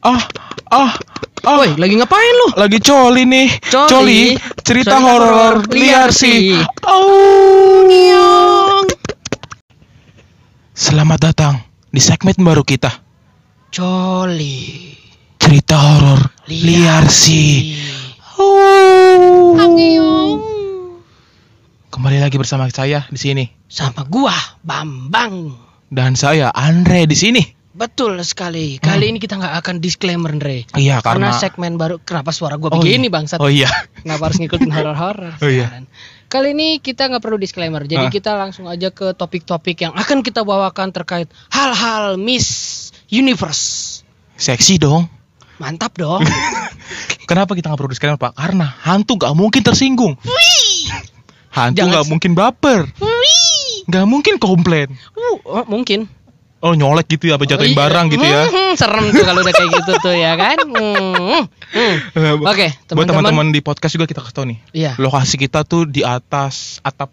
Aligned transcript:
Ah, 0.00 0.16
ah, 0.72 0.96
ah. 1.44 1.60
Woi, 1.60 1.76
lagi 1.76 1.92
ngapain 2.00 2.32
lu? 2.32 2.56
Lagi 2.56 2.80
coli 2.80 3.28
nih. 3.28 3.52
Coli? 3.68 4.32
cerita 4.64 4.96
Cerita 4.96 4.96
horor 4.96 5.68
liar 5.68 6.08
liar 6.08 6.10
sih. 6.16 6.56
Oh. 6.88 8.80
Selamat 10.72 11.20
datang 11.20 11.60
di 11.92 12.00
segmen 12.00 12.32
baru 12.40 12.64
kita. 12.64 12.88
Coli. 13.68 14.96
Cerita 15.36 15.76
horor 15.76 16.32
liar 16.48 17.04
sih. 17.12 17.76
Kembali 21.92 22.24
lagi 22.24 22.40
bersama 22.40 22.64
saya 22.72 23.04
di 23.12 23.20
sini 23.20 23.44
Sama 23.68 24.08
gua, 24.08 24.32
Bambang. 24.64 25.52
dan 25.92 26.16
saya 26.16 26.48
Andre 26.56 27.04
di 27.04 27.12
sini. 27.12 27.59
Betul 27.70 28.18
sekali. 28.26 28.82
Kali 28.82 29.14
ini 29.14 29.22
kita 29.22 29.38
nggak 29.38 29.54
akan 29.62 29.78
disclaimer, 29.78 30.34
Andre. 30.34 30.66
Iya 30.74 30.98
Karena 31.06 31.30
karena 31.30 31.38
segmen 31.38 31.78
baru. 31.78 32.02
Kenapa 32.02 32.34
suara 32.34 32.58
gua 32.58 32.74
Oh, 32.74 32.82
begini, 32.82 33.06
iya. 33.06 33.14
bangsat? 33.14 33.38
Oh 33.38 33.46
iya. 33.46 33.70
Kenapa 34.02 34.26
harus 34.26 34.42
ngikutin 34.42 34.70
horor-horor? 34.74 35.38
Oh, 35.42 35.46
iya. 35.46 35.70
sekarang? 35.70 35.86
Kali 36.30 36.48
ini 36.54 36.68
kita 36.82 37.06
nggak 37.10 37.22
perlu 37.22 37.38
disclaimer. 37.38 37.82
Jadi 37.86 38.06
Ah. 38.06 38.12
kita 38.12 38.34
langsung 38.34 38.66
aja 38.66 38.90
ke 38.90 39.14
topik-topik 39.14 39.86
yang 39.86 39.94
akan 39.94 40.22
kita 40.22 40.42
bawakan 40.42 40.90
terkait 40.90 41.30
hal-hal 41.50 42.18
Miss 42.18 42.90
Universe. 43.06 44.02
Seksi 44.34 44.78
dong. 44.78 45.06
Mantap 45.62 45.94
dong. 45.94 46.22
Kenapa 47.30 47.54
kita 47.54 47.70
nggak 47.70 47.78
perlu 47.78 47.90
disclaimer 47.94 48.18
pak? 48.18 48.34
Karena 48.34 48.66
hantu 48.82 49.14
nggak 49.14 49.34
mungkin 49.38 49.62
tersinggung. 49.62 50.18
Hantu 51.50 51.82
Jangan 51.82 51.90
nggak 51.94 52.06
mungkin 52.10 52.32
baper. 52.34 52.80
Nggak 53.90 54.06
mungkin 54.06 54.34
komplain. 54.38 54.94
Uh, 55.18 55.38
oh, 55.46 55.66
mungkin. 55.66 56.06
Oh 56.60 56.76
nyolek 56.76 57.08
gitu 57.08 57.24
ya, 57.26 57.40
apa 57.40 57.48
jatuhin 57.48 57.72
Oh, 57.72 57.74
iya. 57.74 57.80
barang 57.80 58.06
gitu 58.12 58.20
ya. 58.20 58.42
Hmm, 58.44 58.72
serem 58.76 59.08
tuh 59.10 59.24
kalau 59.24 59.40
udah 59.40 59.54
kayak 59.56 59.70
gitu 59.80 59.92
tuh 59.96 60.12
ya 60.12 60.32
kan. 60.36 60.58
Hmm, 60.60 61.40
hmm. 61.48 61.94
Eh, 62.12 62.34
Oke, 62.36 62.68
Buat 62.68 62.84
teman-teman. 62.84 63.08
teman-teman 63.32 63.46
di 63.48 63.60
podcast 63.60 63.96
juga 63.96 64.04
kita 64.04 64.20
kasih 64.20 64.34
tau 64.36 64.44
nih. 64.44 64.58
Iya, 64.76 64.92
Lokasi 65.00 65.40
kita 65.40 65.64
tuh 65.64 65.88
di 65.88 66.04
atas 66.04 66.76
atap 66.80 67.08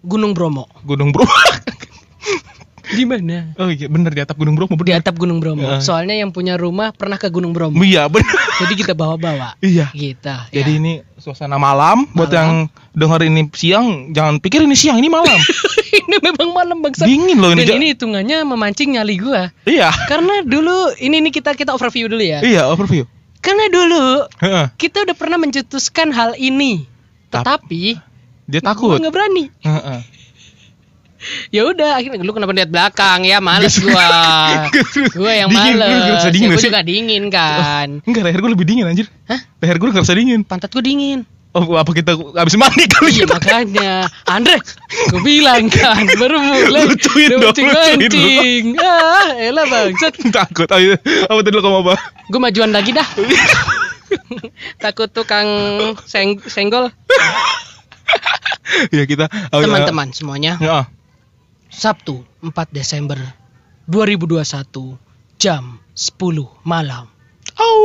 Gunung 0.00 0.36
Bromo. 0.36 0.68
Gunung 0.84 1.12
Bromo. 1.12 1.32
Di 2.90 3.04
mana? 3.04 3.54
oh 3.54 3.70
iya 3.70 3.86
bener 3.86 4.10
di 4.10 4.20
atap 4.20 4.34
Gunung 4.34 4.54
Bromo 4.54 4.74
Di 4.74 4.80
bener. 4.80 4.98
atap 4.98 5.14
Gunung 5.14 5.38
Bromo. 5.38 5.62
Iya. 5.62 5.78
Soalnya 5.78 6.14
yang 6.14 6.30
punya 6.30 6.54
rumah 6.54 6.90
pernah 6.90 7.16
ke 7.16 7.30
Gunung 7.30 7.54
Bromo. 7.54 7.78
Iya 7.78 8.06
bener. 8.06 8.26
Jadi 8.58 8.74
kita 8.74 8.92
bawa-bawa. 8.92 9.54
iya. 9.62 9.88
Gitu. 9.90 10.34
Jadi 10.50 10.72
ya. 10.74 10.80
ini 10.80 10.92
suasana 11.16 11.54
malam. 11.54 12.04
Buat 12.10 12.28
Malam. 12.28 12.34
yang 12.34 12.50
denger 12.92 13.20
ini 13.24 13.42
siang, 13.52 13.86
jangan 14.10 14.38
pikir 14.38 14.60
ini 14.60 14.74
siang, 14.74 14.98
ini 14.98 15.06
malam. 15.06 15.38
ini 16.00 16.16
memang 16.18 16.50
malam 16.50 16.76
bangsa. 16.80 17.06
Dingin 17.06 17.38
loh 17.38 17.54
ini. 17.54 17.62
Dan 17.62 17.78
ini 17.78 17.86
hitungannya 17.94 18.42
memancing 18.42 18.94
nyali 18.94 19.14
gua. 19.16 19.48
Iya. 19.62 19.90
Karena 20.06 20.42
dulu 20.42 20.90
ini 20.98 21.22
nih 21.22 21.32
kita 21.32 21.54
kita 21.54 21.70
overview 21.70 22.06
dulu 22.06 22.20
ya. 22.20 22.42
Iya 22.42 22.66
overview. 22.66 23.06
Karena 23.40 23.72
dulu 23.72 24.28
Heeh. 24.36 24.66
kita 24.76 25.06
udah 25.06 25.16
pernah 25.16 25.38
mencetuskan 25.38 26.12
hal 26.12 26.36
ini. 26.36 26.84
Tap- 27.30 27.46
Tetapi 27.46 27.96
Dia 28.44 28.60
gua 28.60 28.68
takut. 28.74 28.98
nggak 28.98 29.14
berani. 29.14 29.44
Heeh. 29.62 30.00
Ya 31.54 31.62
udah 31.64 32.00
akhirnya 32.00 32.20
lu 32.20 32.32
kenapa 32.32 32.50
lihat 32.50 32.68
belakang 32.68 33.22
ya 33.22 33.38
males 33.38 33.76
gua. 33.76 34.08
gua 35.20 35.32
yang 35.36 35.50
Dingin, 35.52 35.76
males. 35.76 36.24
dingin 36.28 36.48
Ya, 36.48 36.54
gua 36.54 36.62
juga 36.62 36.80
dingin 36.80 37.24
kan. 37.28 37.88
Enggak, 38.02 38.22
leher 38.24 38.40
gue 38.40 38.50
lebih 38.50 38.64
dingin 38.64 38.84
anjir. 38.84 39.06
Hah? 39.26 39.36
Leher 39.58 39.76
gue 39.76 39.88
ngerasa 39.90 40.12
dingin. 40.12 40.40
Pantat 40.42 40.70
gua 40.70 40.80
dingin. 40.80 41.28
Oh, 41.50 41.66
apa 41.74 41.90
kita 41.90 42.14
habis 42.38 42.54
mandi 42.54 42.86
kali 42.86 43.10
Iya 43.10 43.26
kita? 43.26 43.34
makanya 43.34 43.92
Andre 44.22 44.62
Gue 45.10 45.18
bilang 45.34 45.66
kan 45.66 46.06
Baru 46.14 46.38
mulai 46.38 46.86
Lucuin 46.86 47.26
dong, 47.26 47.42
lucuin 47.42 47.66
mancing-mancing. 47.66 48.64
Ah 48.78 49.34
elah 49.34 49.66
bangsat 49.66 50.14
Takut. 50.30 50.70
Ayo, 50.70 50.94
apa 51.26 51.40
tadi 51.42 51.50
lo 51.50 51.58
kamu 51.58 51.78
apa? 51.82 51.94
Gue 52.30 52.38
majuan 52.38 52.70
lagi 52.70 52.94
dah 52.94 53.02
Takut 54.78 55.10
tukang 55.10 55.46
seng 56.02 56.38
senggol 56.40 56.94
ya 58.90 59.02
kita. 59.02 59.26
oh. 59.50 59.58
Teman-teman 59.58 60.10
semuanya 60.10 60.54
Ya. 60.56 60.86
Sabtu 61.70 62.26
4 62.42 62.50
Desember 62.74 63.18
2021 63.86 64.98
Jam 65.40 65.78
10 65.96 66.66
malam 66.66 67.06
Au. 67.60 67.80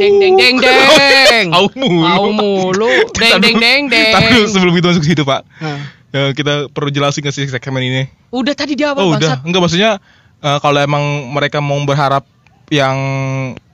Deng 0.00 0.16
deng 0.20 0.34
deng 0.36 0.56
deng 0.64 1.48
Au 1.52 1.66
mulu. 1.76 2.04
Au 2.04 2.28
mulu 2.32 2.88
Deng 3.20 3.40
deng 3.42 3.56
deng 3.60 3.82
deng 3.88 4.12
dulu, 4.32 4.44
sebelum 4.48 4.72
kita 4.76 4.86
masuk 4.92 5.02
ke 5.04 5.08
situ, 5.12 5.22
Pak. 5.24 5.42
Nah, 5.60 5.80
Ya, 6.10 6.34
kita 6.34 6.66
perlu 6.74 6.90
jelasin 6.90 7.22
ke 7.22 7.30
sih 7.30 7.46
segmen 7.46 7.86
ini. 7.86 8.02
Udah 8.34 8.50
tadi 8.50 8.74
di 8.74 8.82
awal 8.82 8.98
Oh, 8.98 9.14
udah. 9.14 9.46
Enggak 9.46 9.62
maksudnya 9.62 10.02
eh, 10.42 10.58
kalau 10.58 10.82
emang 10.82 11.30
mereka 11.30 11.62
mau 11.62 11.78
berharap 11.86 12.26
yang 12.66 12.98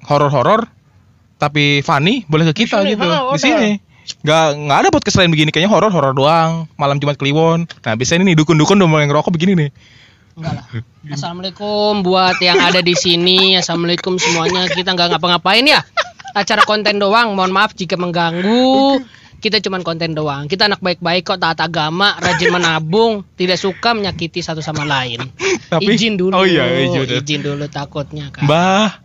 horor-horor 0.04 0.68
tapi 1.40 1.80
funny 1.80 2.28
boleh 2.28 2.52
ke 2.52 2.64
kita 2.68 2.84
Di 2.84 2.92
sini, 2.92 2.92
gitu. 2.92 3.08
ha, 3.08 3.32
Di 3.32 3.40
sini. 3.40 3.70
Nggak 4.22 4.46
nggak 4.58 4.78
ada 4.82 4.88
podcast 4.90 5.16
lain 5.18 5.30
begini 5.30 5.50
kayaknya 5.50 5.70
horor 5.70 5.90
horor 5.90 6.14
doang 6.14 6.70
malam 6.78 6.98
Jumat 6.98 7.18
Kliwon. 7.18 7.66
Nah 7.66 7.94
biasanya 7.94 8.22
ini 8.22 8.34
nih 8.34 8.36
dukun-dukun 8.42 8.78
udah 8.78 8.88
mulai 8.90 9.06
ngerokok 9.06 9.30
begini 9.34 9.52
nih. 9.54 9.70
Enggak 10.36 10.52
lah. 10.52 10.64
Assalamualaikum 11.10 12.04
buat 12.04 12.36
yang 12.44 12.60
ada 12.60 12.84
di 12.84 12.92
sini. 12.92 13.56
Assalamualaikum 13.56 14.20
semuanya. 14.20 14.68
Kita 14.68 14.92
nggak 14.92 15.16
ngapa-ngapain 15.16 15.64
ya. 15.64 15.80
Acara 16.36 16.62
konten 16.68 17.00
doang. 17.00 17.32
Mohon 17.32 17.52
maaf 17.56 17.72
jika 17.72 17.96
mengganggu. 17.96 19.00
Kita 19.40 19.60
cuman 19.64 19.80
konten 19.80 20.12
doang. 20.16 20.48
Kita 20.48 20.64
anak 20.68 20.80
baik-baik 20.80 21.28
kok, 21.28 21.38
taat 21.40 21.60
agama, 21.60 22.16
rajin 22.16 22.50
menabung, 22.52 23.20
tidak 23.36 23.60
suka 23.60 23.92
menyakiti 23.92 24.40
satu 24.40 24.64
sama 24.64 24.88
lain. 24.88 25.22
Tapi- 25.72 25.92
izin 25.92 26.16
dulu. 26.16 26.32
Oh 26.32 26.44
iya, 26.48 26.64
izin. 26.84 27.20
Izin 27.20 27.40
dulu 27.44 27.68
takutnya 27.68 28.32
kan. 28.32 28.48
Mbah, 28.48 29.04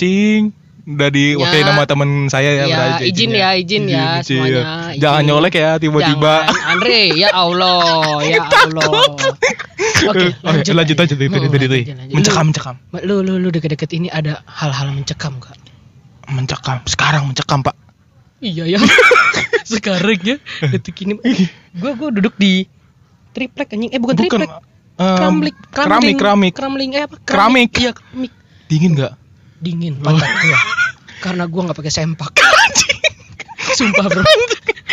Cing, 0.00 0.56
udah 0.90 1.08
diwakili 1.08 1.60
Ya. 1.60 1.66
nama 1.66 1.82
teman 1.84 2.10
saya 2.26 2.50
ya. 2.52 2.64
Ya, 2.64 2.82
izin 2.98 3.30
izinnya. 3.30 3.38
ya, 3.38 3.50
izin 3.54 3.82
ya 3.84 4.04
izin. 4.18 4.26
semuanya. 4.26 4.62
Jangan 4.96 5.20
Izin. 5.20 5.28
nyolek 5.28 5.54
ya 5.54 5.70
tiba-tiba. 5.76 6.34
Jangan. 6.42 6.68
Andre, 6.68 7.00
ya 7.14 7.28
Allah, 7.30 7.80
ya 8.22 8.38
Allah. 8.66 8.90
Oke, 10.02 10.26
Oh, 10.40 10.52
iya, 10.56 10.72
lanjut 10.72 10.96
aja 10.96 11.12
tuh, 11.12 11.16
itu, 11.18 11.28
itu, 11.28 11.36
itu, 11.36 11.56
lanjut, 11.56 11.70
lanjut. 11.70 12.10
Mencekam, 12.10 12.44
mencekam. 12.46 12.74
Lu 13.00 13.20
lu 13.20 13.36
lu 13.36 13.48
deket-deket 13.48 13.90
ini 13.92 14.08
ada 14.08 14.40
hal-hal 14.46 14.90
mencekam 14.90 15.36
gak? 15.38 15.54
Mencekam. 16.26 16.80
Sekarang 16.84 17.26
mencekam, 17.26 17.60
Pak. 17.60 17.76
Iya 18.40 18.64
ya. 18.66 18.80
Sekarang 19.70 20.16
ya 20.18 20.36
detik 20.64 20.96
ini 21.00 21.20
gua 21.76 21.92
gua 21.92 22.08
duduk 22.10 22.34
di 22.34 22.64
triplek 23.30 23.70
anjing. 23.70 23.90
Eh 23.90 24.00
bukan, 24.00 24.16
triplek. 24.16 24.48
em, 24.96 25.16
Kramlik, 25.16 25.56
keramik, 25.70 26.16
keramik. 26.16 26.52
Kramling 26.52 26.90
eh 26.92 27.04
apa? 27.04 27.16
Keramik. 27.20 27.70
Iya, 27.76 27.92
keramik. 27.92 28.32
Dingin 28.66 28.90
nggak? 28.94 29.12
Dingin 29.60 29.94
Oh. 30.00 30.04
pantat 30.08 30.28
gua. 30.34 30.58
Karena 31.20 31.44
gua 31.46 31.70
nggak 31.70 31.78
pakai 31.78 31.92
sempak. 31.92 32.32
Sumpah, 33.70 34.08
Bro. 34.08 34.24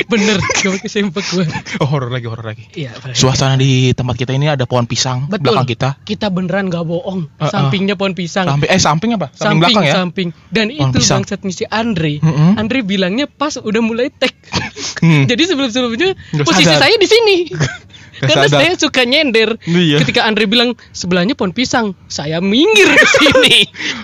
Bener, 0.08 0.38
gak 0.38 0.72
pakai 0.80 0.92
sempak 0.92 1.26
gua. 1.34 1.44
Oh, 1.82 1.88
horor 1.90 2.14
lagi, 2.14 2.30
horor 2.30 2.46
lagi. 2.46 2.70
Iya. 2.78 2.94
Suasana 3.12 3.58
di 3.58 3.92
tempat 3.92 4.14
kita 4.14 4.32
ini 4.32 4.46
ada 4.46 4.64
pohon 4.64 4.86
pisang 4.86 5.26
Betul. 5.26 5.52
belakang 5.52 5.68
kita. 5.68 5.90
Kita 6.06 6.30
beneran 6.30 6.70
gak 6.70 6.86
bohong. 6.86 7.26
Uh-uh. 7.26 7.50
Sampingnya 7.50 7.98
pohon 7.98 8.14
pisang. 8.14 8.46
Samping 8.46 8.70
eh 8.70 8.78
samping 8.80 9.10
apa? 9.18 9.34
Samping, 9.34 9.60
belakang 9.60 9.84
ya? 9.84 9.94
samping. 9.98 10.30
Dan 10.48 10.70
Pohon 10.70 10.94
itu 10.94 10.98
pisang. 11.02 11.26
bangsat 11.26 11.42
misi 11.42 11.66
Andre. 11.66 12.22
Mm-mm. 12.22 12.56
Andre 12.56 12.80
bilangnya 12.86 13.26
pas 13.26 13.58
udah 13.58 13.82
mulai 13.82 14.14
tag. 14.14 14.32
Hmm. 15.02 15.26
Jadi 15.32 15.44
sebelum-sebelumnya 15.44 16.14
Nggak 16.14 16.46
posisi 16.46 16.68
sadar. 16.70 16.82
saya 16.86 16.96
di 16.96 17.08
sini. 17.10 17.36
Karena 18.22 18.46
sadar. 18.50 18.60
saya 18.62 18.74
suka 18.78 19.02
nyender. 19.06 19.50
Iya. 19.66 20.02
Ketika 20.02 20.26
Andre 20.26 20.46
bilang 20.50 20.74
sebelahnya 20.92 21.38
pohon 21.38 21.54
pisang, 21.54 21.94
saya 22.10 22.42
minggir 22.42 22.90
ke 22.90 23.06
sini. 23.06 23.56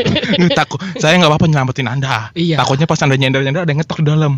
Takut. 0.59 0.79
Saya 1.01 1.17
nggak 1.17 1.29
apa-apa 1.33 1.45
nyelamatin 1.49 1.87
Anda. 1.89 2.29
Iya. 2.37 2.61
Takutnya 2.61 2.85
pas 2.85 2.99
Anda 3.01 3.17
nyender-nyender 3.17 3.65
ada 3.65 3.71
yang 3.71 3.81
ngetok 3.81 3.99
di 4.03 4.07
dalam. 4.09 4.35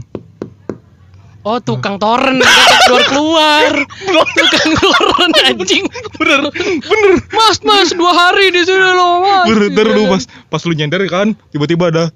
oh, 1.45 1.61
tukang 1.61 2.01
toren 2.01 2.41
keluar-keluar. 2.89 3.85
tukang 4.41 4.71
toren 4.81 5.31
anjing. 5.45 5.85
Bener, 6.17 6.49
bener. 6.49 7.21
Mas, 7.29 7.61
Mas, 7.61 7.93
dua 7.93 8.17
hari 8.17 8.49
di 8.49 8.65
sini 8.65 8.81
loh, 8.81 9.21
Mas. 9.21 9.45
Bener, 9.53 9.69
bener 9.69 9.87
Iya 9.93 9.97
lu 9.97 10.03
kan? 10.09 10.11
pas 10.17 10.23
pas 10.49 10.61
lu 10.65 10.73
nyender 10.73 11.05
kan, 11.05 11.37
tiba-tiba 11.53 11.93
ada 11.93 12.09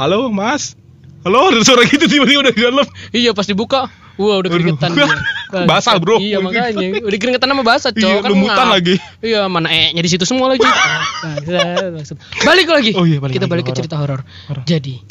Halo, 0.00 0.32
Mas. 0.32 0.72
Halo, 1.20 1.52
ada 1.52 1.60
suara 1.60 1.84
gitu 1.84 2.08
tiba-tiba 2.08 2.48
dari 2.48 2.56
dalam. 2.64 2.86
Iya 3.12 3.36
pas 3.36 3.44
dibuka, 3.44 3.92
wah 4.20 4.36
udah 4.44 4.50
keringetan 4.52 4.92
dia. 4.92 5.08
Basah, 5.70 5.98
bro. 5.98 6.22
Iya 6.22 6.38
makanya, 6.38 7.02
udah 7.02 7.18
keringetan 7.18 7.50
sama 7.50 7.66
basah 7.66 7.90
Iya, 7.90 7.98
cowok 8.06 8.20
kan 8.22 8.30
lumutan 8.30 8.54
ngap. 8.54 8.74
lagi. 8.78 8.94
Iya 9.18 9.40
mana 9.50 9.66
e-nya 9.74 9.98
di 9.98 10.10
situ 10.12 10.22
semua 10.22 10.46
lagi. 10.54 10.62
Balik 12.46 12.68
lagi. 12.70 12.90
Oh 12.94 13.02
iya, 13.02 13.18
balik 13.18 13.34
Kita 13.34 13.50
lagi, 13.50 13.52
balik 13.58 13.64
ke 13.66 13.72
cerita 13.74 13.98
horor. 13.98 14.22
Jadi 14.62 15.02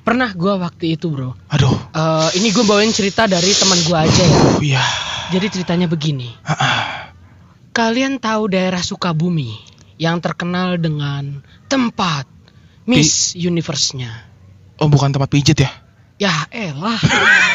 pernah 0.00 0.30
gua 0.30 0.62
waktu 0.62 0.94
itu 0.94 1.10
bro. 1.10 1.34
Aduh. 1.50 1.74
Eh, 1.90 2.28
ini 2.38 2.54
gue 2.54 2.62
bawain 2.62 2.94
cerita 2.94 3.26
dari 3.26 3.50
teman 3.50 3.82
gua 3.82 4.06
aja 4.06 4.22
ya. 4.22 4.38
Oh 4.54 4.62
iya. 4.62 4.84
Jadi 5.34 5.46
ceritanya 5.58 5.90
begini. 5.90 6.30
Kalian 7.70 8.18
tahu 8.18 8.50
daerah 8.50 8.82
Sukabumi 8.82 9.54
yang 9.98 10.18
terkenal 10.18 10.78
dengan 10.78 11.42
tempat 11.66 12.26
Miss 12.86 13.34
Universe-nya. 13.34 14.10
Oh, 14.80 14.88
bukan 14.88 15.12
tempat 15.12 15.30
pijit 15.30 15.60
ya? 15.60 15.70
Ya 16.20 16.44
elah, 16.52 17.00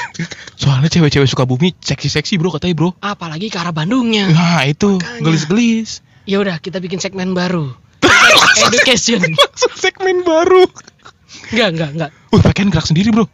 Soalnya 0.61 0.89
cewek-cewek 0.89 1.29
suka 1.29 1.45
bumi 1.45 1.77
seksi-seksi 1.77 2.35
bro 2.35 2.49
katanya 2.49 2.73
bro. 2.73 2.89
apalagi 2.97 3.47
ke 3.47 3.61
arah 3.61 3.69
Bandungnya. 3.69 4.25
Nah 4.27 4.65
itu 4.65 4.97
gelis-gelis. 5.21 6.01
Ya 6.25 6.41
udah 6.41 6.57
kita 6.57 6.81
bikin 6.81 6.97
segmen 6.97 7.31
baru. 7.31 7.69
education. 8.65 9.21
Masuk 9.21 9.73
segmen 9.75 10.25
baru. 10.25 10.65
Enggak, 11.53 11.69
enggak, 11.71 11.89
enggak. 11.93 12.09
Wih, 12.31 12.41
pakaian 12.41 12.69
gerak 12.69 12.87
sendiri, 12.87 13.13
Bro. 13.13 13.29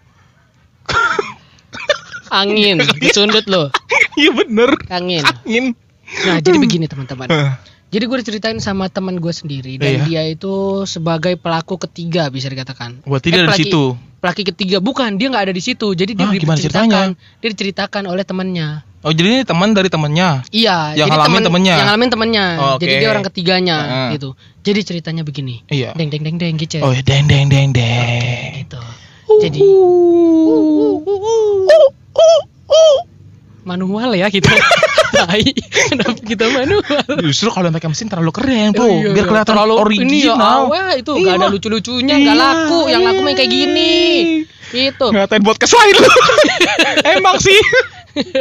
Angin, 2.33 2.83
disundut 2.97 3.47
loh. 3.47 3.71
Iya 4.13 4.35
bener. 4.35 4.75
Angin. 4.87 5.23
Angin. 5.23 5.65
Nah, 6.27 6.39
jadi 6.39 6.59
begini 6.59 6.87
teman-teman. 6.87 7.31
Jadi 7.87 8.03
gue 8.03 8.17
diceritain 8.19 8.59
sama 8.59 8.87
teman 8.87 9.15
gue 9.15 9.31
sendiri 9.31 9.75
dan 9.75 9.87
Iya. 9.89 10.03
dia 10.03 10.21
itu 10.29 10.53
sebagai 10.85 11.35
pelaku 11.35 11.75
ketiga 11.77 12.27
bisa 12.27 12.47
dikatakan. 12.47 13.03
Berarti 13.03 13.27
Eh, 13.27 13.33
dia 13.33 13.43
pelaki- 13.45 13.67
situ. 13.67 13.83
Pelaki 14.21 14.45
ketiga 14.45 14.77
bukan, 14.77 15.17
dia 15.17 15.27
nggak 15.27 15.49
ada 15.49 15.53
di 15.53 15.59
situ. 15.59 15.91
Jadi 15.91 16.13
dia 16.13 16.23
Ah, 16.23 16.31
diceritakan, 16.31 17.17
dia 17.41 17.49
diceritakan 17.49 18.03
oleh 18.05 18.21
temannya. 18.21 18.85
Oh, 19.01 19.09
jadi 19.09 19.27
ini 19.33 19.43
teman 19.43 19.73
dari 19.73 19.89
temannya. 19.89 20.45
Iya, 20.53 20.93
Yang 20.93 20.97
jadi 20.99 21.09
ngalamin 21.09 21.25
temen- 21.33 21.45
temennya? 21.49 21.73
Yang 21.73 21.87
ngalamin 21.89 22.09
temennya. 22.13 22.45
Oh, 22.55 22.75
Jadi 22.77 22.93
oke. 22.93 23.01
dia 23.01 23.09
orang 23.09 23.25
ketiganya 23.25 23.77
Heeh. 23.81 24.09
gitu. 24.13 24.29
Jadi 24.61 24.79
ceritanya 24.85 25.23
begini. 25.25 25.65
Iya. 25.65 25.97
Deng 25.97 26.13
deng 26.13 26.21
deng 26.21 26.37
deng 26.37 26.53
gitu. 26.55 26.77
Oh, 26.79 26.93
deng 26.93 27.25
deng 27.25 27.49
deng 27.49 27.73
deng. 27.73 28.61
Gitu. 28.61 28.77
Jadi 29.41 29.59
manual 33.63 34.13
ya 34.13 34.27
kita. 34.27 34.49
Tai. 35.11 35.43
Kenapa 35.91 36.15
kita 36.23 36.45
manual? 36.47 37.03
Justru 37.19 37.51
kalau 37.51 37.67
pakai 37.67 37.91
mesin 37.91 38.07
terlalu 38.07 38.31
keren, 38.31 38.71
Bro. 38.71 38.87
Iya, 38.87 39.11
Biar 39.11 39.15
iya. 39.19 39.23
kelihatan 39.27 39.51
Terlalu 39.51 39.73
original. 39.75 40.07
Ini 40.07 40.19
ya, 40.23 40.35
awet 40.39 40.93
itu 41.03 41.11
Iya. 41.11 41.19
nggak 41.19 41.35
ada 41.35 41.47
lucu-lucunya, 41.51 42.15
nggak 42.15 42.35
Iya, 42.35 42.43
laku. 42.47 42.79
Yang 42.87 43.01
laku 43.03 43.19
main 43.19 43.35
kayak 43.35 43.51
gini. 43.51 43.93
Gitu. 44.71 45.05
Ngatain 45.11 45.43
podcast 45.43 45.73
lain 45.75 45.95
lu. 45.99 46.09
Emang 47.19 47.37
sih. 47.37 47.59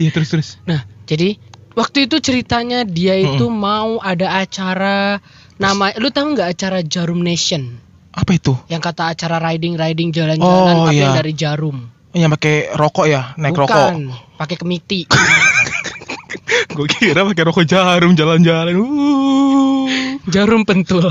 Iya, 0.00 0.10
terus 0.12 0.28
terus. 0.32 0.48
Nah, 0.64 0.80
jadi 1.04 1.36
waktu 1.74 2.08
itu 2.08 2.16
ceritanya 2.20 2.86
dia 2.86 3.16
itu 3.16 3.52
mau 3.52 4.00
ada 4.00 4.40
acara 4.40 5.20
nama 5.56 5.92
lu 6.00 6.08
tahu 6.08 6.32
nggak 6.32 6.48
acara 6.56 6.78
Jarum 6.80 7.20
Nation? 7.20 7.80
Apa 8.14 8.38
itu? 8.38 8.54
Yang 8.70 8.82
kata 8.86 9.12
acara 9.12 9.36
riding-riding 9.42 10.14
jalan-jalan 10.14 10.74
Oh, 10.78 10.86
tapi 10.88 11.02
iya. 11.02 11.12
dari 11.12 11.32
Jarum. 11.34 11.90
Yang 12.14 12.30
pakai 12.38 12.56
rokok 12.72 13.06
ya, 13.06 13.34
naik 13.34 13.52
rokok. 13.52 13.74
Bukan, 13.74 14.14
pakai 14.38 14.56
kemiti. 14.56 15.00
Gue 16.76 16.86
kira 16.86 17.26
pakai 17.26 17.44
rokok 17.44 17.66
jarum 17.66 18.14
jalan-jalan. 18.14 18.74
Uh. 18.74 19.86
Jarum 20.26 20.62
pentul. 20.62 21.10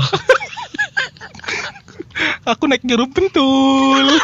Aku 2.44 2.64
naik 2.66 2.84
jarum 2.84 3.08
pentul. 3.10 4.04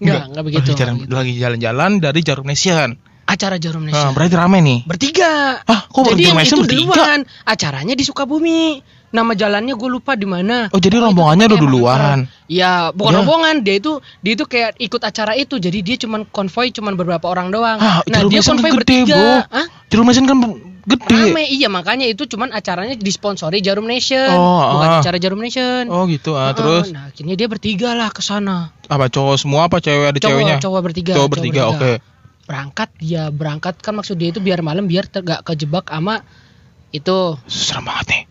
Enggak, 0.00 0.22
enggak 0.32 0.44
begitu. 0.44 0.70
Lagi 0.72 0.80
jalan- 0.80 1.06
lagi 1.06 1.32
jalan-jalan 1.36 1.90
dari 2.00 2.20
Jarum 2.24 2.46
Nation. 2.48 2.96
Acara 3.24 3.56
Jarum 3.56 3.84
Nah, 3.84 3.92
Nation. 3.92 4.10
berarti 4.12 4.34
rame 4.34 4.58
nih. 4.60 4.78
Bertiga. 4.84 5.60
Ah, 5.60 5.84
kok 5.84 6.08
Jadi 6.08 6.24
yang 6.24 6.40
itu 6.40 6.56
bertiga? 6.56 6.92
duluan. 6.92 7.20
Acaranya 7.42 7.92
di 7.92 8.04
Sukabumi. 8.04 8.80
Nama 9.14 9.30
jalannya 9.32 9.72
gue 9.72 9.86
lupa 9.88 10.12
di 10.12 10.26
mana. 10.26 10.66
Oh, 10.68 10.76
jadi 10.76 10.98
rombongannya 10.98 11.46
udah 11.46 11.60
duluan. 11.60 12.18
Iya, 12.44 12.90
bukan 12.90 13.14
Ya. 13.14 13.18
rombongan. 13.22 13.54
Dia 13.62 13.78
itu 13.78 13.92
dia 14.18 14.32
itu 14.34 14.42
kayak 14.44 14.74
ikut 14.76 14.98
acara 15.00 15.32
itu. 15.34 15.54
Jadi 15.56 15.78
dia 15.80 15.96
cuman 15.96 16.26
konvoy 16.26 16.68
cuman 16.68 16.92
beberapa 16.92 17.22
orang 17.24 17.48
doang. 17.48 17.78
Ah, 17.78 18.02
nah, 18.04 18.26
dia 18.26 18.42
konvoy 18.42 18.68
kan 18.68 18.74
gede, 18.74 19.06
bertiga. 19.06 19.46
Hah? 19.46 19.66
Jarum 19.86 20.04
Nation 20.04 20.26
kan 20.26 20.38
gede. 20.84 21.14
Rame, 21.30 21.46
iya 21.46 21.70
makanya 21.70 22.04
itu 22.04 22.26
cuman 22.26 22.50
acaranya 22.50 22.92
disponsori 22.92 23.62
Jarum 23.62 23.86
Nation, 23.86 24.28
Oh, 24.28 24.74
bukan 24.74 24.88
ah. 24.88 24.98
acara 24.98 25.16
Jarum 25.16 25.38
Nation. 25.38 25.86
Oh, 25.86 26.04
gitu. 26.04 26.34
Ah, 26.34 26.50
Ah, 26.50 26.52
terus 26.52 26.90
nah 26.90 27.06
akhirnya 27.06 27.34
dia 27.34 27.46
bertiga 27.46 27.94
lah 27.94 28.10
ke 28.10 28.18
sana. 28.18 28.74
apa 28.84 29.06
cowok 29.06 29.36
semua 29.38 29.64
apa 29.64 29.78
cewek 29.78 30.10
ada 30.10 30.18
Cowok, 30.18 30.26
ceweknya? 30.28 30.56
cowok 30.58 30.80
bertiga. 30.82 31.12
Cowok 31.14 31.30
bertiga, 31.30 31.62
oke. 31.70 31.92
Berangkat 32.44 32.90
dia 32.98 33.30
berangkat 33.30 33.78
kan 33.78 33.94
maksud 33.94 34.18
dia 34.18 34.28
itu 34.28 34.36
biar 34.38 34.60
malam 34.60 34.84
biar 34.84 35.06
ter- 35.06 35.22
gak 35.22 35.46
kejebak 35.46 35.86
sama 35.86 36.20
itu 36.90 37.38
Serem 37.46 37.86
banget 37.86 38.06
nih. 38.10 38.22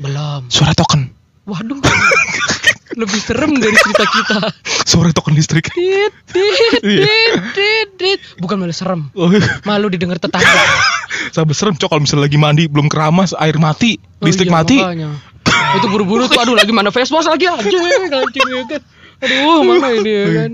Belum. 0.00 0.48
Suara 0.48 0.72
token. 0.72 1.12
Waduh. 1.44 1.78
Lebih 3.00 3.20
serem 3.22 3.54
dari 3.54 3.76
cerita 3.78 4.02
kita. 4.02 4.38
Suara 4.82 5.14
token 5.14 5.38
listrik. 5.38 5.70
Dit, 5.70 6.12
dit, 6.34 6.82
Iya. 6.98 7.06
dit, 7.06 7.40
dit, 7.54 7.88
dit. 7.96 8.20
Bukan 8.42 8.58
malah 8.58 8.74
serem. 8.74 9.12
Oh, 9.14 9.30
Malu 9.62 9.86
didengar 9.92 10.18
tetangga. 10.18 10.48
sampai 11.36 11.54
serem 11.54 11.76
cok 11.78 11.86
kalau 11.86 12.02
misalnya 12.02 12.26
lagi 12.26 12.38
mandi 12.40 12.64
belum 12.66 12.90
keramas 12.90 13.36
air 13.38 13.54
mati 13.60 14.00
Oh 14.18 14.26
listrik 14.26 14.50
iya, 14.50 14.56
mati 14.56 14.76
makanya. 14.80 15.10
Itu 15.78 15.86
buru-buru 15.86 16.26
tuh 16.26 16.42
aduh 16.42 16.58
lagi 16.58 16.74
mana 16.74 16.90
face 16.90 17.12
wash 17.14 17.30
lagi 17.30 17.46
anjing 17.46 18.10
anjing 18.10 18.48
kan. 18.66 18.82
Aduh, 19.22 19.62
mana 19.62 19.88
ini 19.94 20.10
ya 20.10 20.26
kan. 20.34 20.52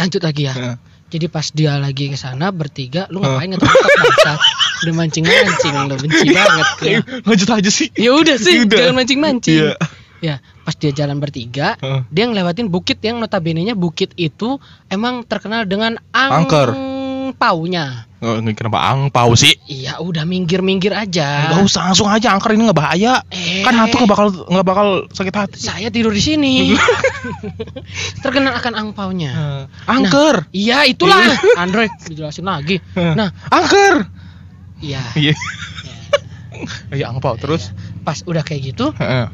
Lanjut 0.00 0.22
lagi 0.24 0.48
ya. 0.48 0.80
Jadi 1.16 1.32
pas 1.32 1.48
dia 1.48 1.80
lagi 1.80 2.12
ke 2.12 2.18
sana 2.20 2.52
bertiga, 2.52 3.08
lu 3.08 3.24
ngapain 3.24 3.48
ngetok 3.48 3.72
bangsat? 3.72 4.36
Udah 4.84 4.94
mancing-mancing 5.00 5.74
lu 5.88 5.96
benci 5.96 6.28
banget. 6.28 6.68
Ya. 6.84 7.00
lanjut 7.24 7.48
aja 7.56 7.70
sih 7.72 7.88
Ya 7.96 8.12
udah 8.12 8.36
sih, 8.36 8.68
Udah. 8.68 8.76
jangan 8.76 8.94
mancing-mancing. 9.00 9.72
Iya. 9.72 9.80
Ya, 10.20 10.34
pas 10.64 10.76
dia 10.76 10.92
jalan 10.92 11.16
bertiga, 11.16 11.80
Heeh. 11.80 12.04
dia 12.12 12.24
ngelewatin 12.28 12.68
bukit 12.68 13.00
yang 13.00 13.16
notabene-nya 13.16 13.72
bukit 13.72 14.12
itu 14.20 14.60
emang 14.92 15.24
terkenal 15.24 15.64
dengan 15.64 15.96
Angker. 16.12 16.76
angpaunya. 16.76 18.05
Oh, 18.16 18.40
nggak 18.40 18.56
kenapa 18.56 18.80
angpau 18.86 19.36
sih 19.36 19.52
Iya, 19.66 20.00
udah 20.00 20.24
minggir-minggir 20.24 20.88
aja. 20.90 21.52
Gak 21.52 21.60
usah 21.62 21.84
langsung 21.86 22.08
aja 22.08 22.32
angker 22.32 22.52
ini 22.52 22.64
nggak 22.64 22.78
bahaya 22.78 23.20
Eh. 23.28 23.60
kan 23.60 23.76
hantu 23.76 24.00
nggak 24.00 24.08
bakal 24.08 24.26
nggak 24.48 24.66
bakal 24.66 24.86
sakit 25.10 25.34
hati 25.34 25.56
Saya 25.58 25.88
tidur 25.88 26.10
di 26.10 26.22
sini. 26.22 26.72
terkenal 28.24 28.56
akan 28.56 28.72
angpaunya. 28.74 29.30
Eh, 29.30 29.62
angker 29.84 30.48
Iya, 30.50 30.86
itulah. 30.86 31.20
Andre, 31.60 31.92
dijelasin 32.02 32.44
lagi. 32.44 32.80
Eh, 32.94 33.12
Nah, 33.12 33.28
angker 33.46 34.08
iya. 34.76 35.00
iya 35.14 35.32
iya 36.96 37.04
angpau 37.06 37.36
terus 37.36 37.72
Pas 38.00 38.20
udah 38.22 38.40
kayak 38.40 38.72
gitu, 38.72 38.92
Heeh. 38.92 39.28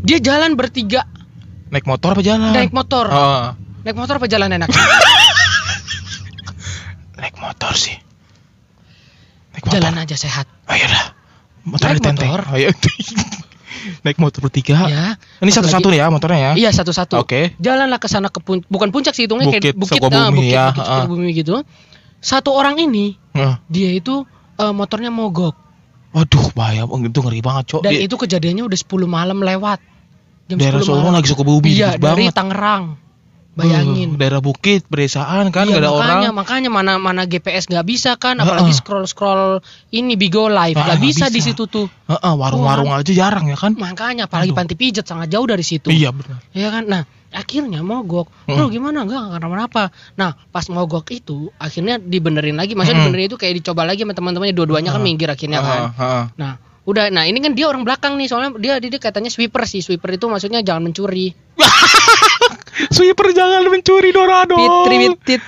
dia 0.00 0.18
jalan 0.18 0.54
bertiga 0.54 1.08
naik 1.68 1.84
motor 1.84 2.12
apa 2.12 2.20
jalan 2.20 2.52
naik 2.52 2.70
motor. 2.70 3.06
Oh, 3.06 3.56
Naik 3.80 3.94
motor 3.94 4.16
apa 4.16 4.26
jalan 4.26 4.48
enak? 4.50 4.68
Motor 7.44 7.72
sih 7.74 7.96
naik 9.50 9.62
motor 9.62 9.74
jalan 9.78 9.94
aja 9.98 10.16
sehat. 10.16 10.46
oh 10.64 10.74
iya 10.74 10.86
dah 10.86 11.04
motor 11.62 11.86
Naik 11.86 11.96
ditenteng 11.98 12.28
motor. 12.28 12.42
oh, 12.46 12.56
iya. 12.56 12.70
naik 14.04 14.16
motor 14.16 14.40
bertiga 14.40 14.78
Ya. 14.84 15.04
ini 15.38 15.48
Pas 15.48 15.54
satu-satu 15.54 15.88
lagi- 15.88 16.00
ya 16.00 16.06
motornya 16.08 16.38
ya 16.40 16.52
Iya 16.56 16.70
satu-satu. 16.72 17.20
Oke. 17.20 17.52
Jalanlah 17.58 17.96
ke 17.96 18.08
sana 18.08 18.28
ke 18.28 18.38
pun- 18.38 18.64
bukan 18.64 18.88
puncak 18.88 19.12
sih 19.12 19.24
hitungnya 19.24 19.48
kayak 19.50 19.60
Bukit 19.68 19.76
bukit 19.76 19.96
Sukabumi, 20.00 20.16
ah, 20.16 20.30
bukit, 20.30 20.48
ya, 20.50 20.64
bukit. 20.70 20.84
Sukabumi 20.86 21.28
gitu. 21.34 21.54
Satu 22.18 22.50
orang 22.50 22.76
ini 22.78 23.20
Heeh. 23.30 23.54
dia 23.66 23.90
itu 23.92 24.24
eh, 24.56 24.72
motornya 24.72 25.08
mogok 25.08 25.52
Waduh, 26.10 26.46
bahaya, 26.54 26.86
oh, 26.86 26.94
itu 26.96 27.18
ngeri 27.18 27.42
banget, 27.42 27.64
Cok. 27.68 27.80
dan 27.82 27.90
Di 27.90 28.06
itu 28.06 28.14
kejadiannya 28.14 28.62
udah 28.62 28.78
10 28.78 28.86
malam 29.04 29.42
lewat. 29.42 29.82
Jam 30.46 30.56
daerah 30.56 30.78
10 30.78 30.86
Solo 30.86 31.10
lagi 31.10 31.26
Sukabumi 31.26 31.68
Iya, 31.68 31.88
dikit 31.90 32.00
dari 32.00 32.24
banget. 32.24 32.34
Tangerang. 32.34 32.84
Bayangin. 33.54 34.14
Uh, 34.14 34.18
daerah 34.18 34.38
bukit, 34.38 34.82
pedesaan 34.84 35.48
kan, 35.48 35.64
Iya, 35.64 35.78
nggak 35.78 35.82
ada 35.82 35.90
makanya, 35.90 36.28
orang. 36.28 36.34
makanya 36.34 36.70
mana 36.70 36.92
mana 36.98 37.22
GPS 37.22 37.66
nggak 37.66 37.86
bisa 37.86 38.14
kan, 38.14 38.36
apalagi 38.36 38.70
Heeh. 38.70 38.78
scroll 38.78 39.06
scroll 39.06 39.62
ini 39.88 40.14
Bigo 40.14 40.46
Live 40.46 40.74
Ah, 40.74 40.90
nggak 40.90 40.98
nggak 40.98 41.02
bisa, 41.02 41.24
di 41.28 41.38
bisa. 41.38 41.50
situ 41.50 41.64
tuh. 41.64 41.86
Heeh, 42.06 42.34
warung-warung 42.34 42.90
aja 42.90 43.08
jarang 43.08 43.46
ya 43.46 43.54
kan? 43.54 43.72
Makanya 43.72 44.26
apalagi 44.26 44.50
Aduh. 44.50 44.58
panti 44.58 44.74
pijat 44.74 45.02
sangat 45.02 45.30
jauh 45.30 45.46
dari 45.46 45.62
situ. 45.62 45.86
Iya 45.86 46.10
benar. 46.10 46.42
Ya 46.50 46.68
kan? 46.68 46.84
Nah, 46.84 47.02
akhirnya 47.30 47.80
mogok. 47.80 48.26
Hmm. 48.46 48.58
Bro, 48.58 48.70
gimana? 48.70 49.06
Enggak, 49.06 49.22
enggak 49.22 49.38
kenapa-napa. 49.38 49.84
Nah, 50.14 50.34
pas 50.48 50.66
mogok 50.66 51.06
itu 51.10 51.50
akhirnya 51.54 51.96
dibenerin 51.96 52.54
lagi. 52.54 52.74
Maksudnya 52.74 53.00
Hmm. 53.00 53.06
dibenerin 53.08 53.26
itu 53.28 53.38
kayak 53.38 53.54
dicoba 53.58 53.86
lagi 53.86 54.02
sama 54.02 54.12
teman-temannya 54.12 54.52
dua-duanya 54.52 54.90
kan 54.90 54.98
Ah. 54.98 55.06
minggir 55.06 55.30
akhirnya 55.30 55.58
kan. 55.58 55.80
Heeh, 55.80 55.90
heeh. 55.96 56.24
Nah, 56.36 56.52
udah 56.84 57.08
nah 57.08 57.24
ini 57.24 57.38
kan 57.38 57.54
dia 57.54 57.66
orang 57.66 57.80
belakang 57.82 58.18
nih 58.18 58.26
soalnya 58.26 58.50
dia 58.58 58.76
dia, 58.78 58.90
dia 58.90 59.00
katanya 59.00 59.30
sweeper 59.30 59.62
sih. 59.64 59.78
Sweeper 59.78 60.10
itu 60.10 60.26
maksudnya 60.26 60.58
jangan 60.60 60.90
mencuri. 60.90 61.30
Sweeper 62.90 63.30
jangan 63.30 63.62
mencuri 63.70 64.10
Dorado. 64.10 64.58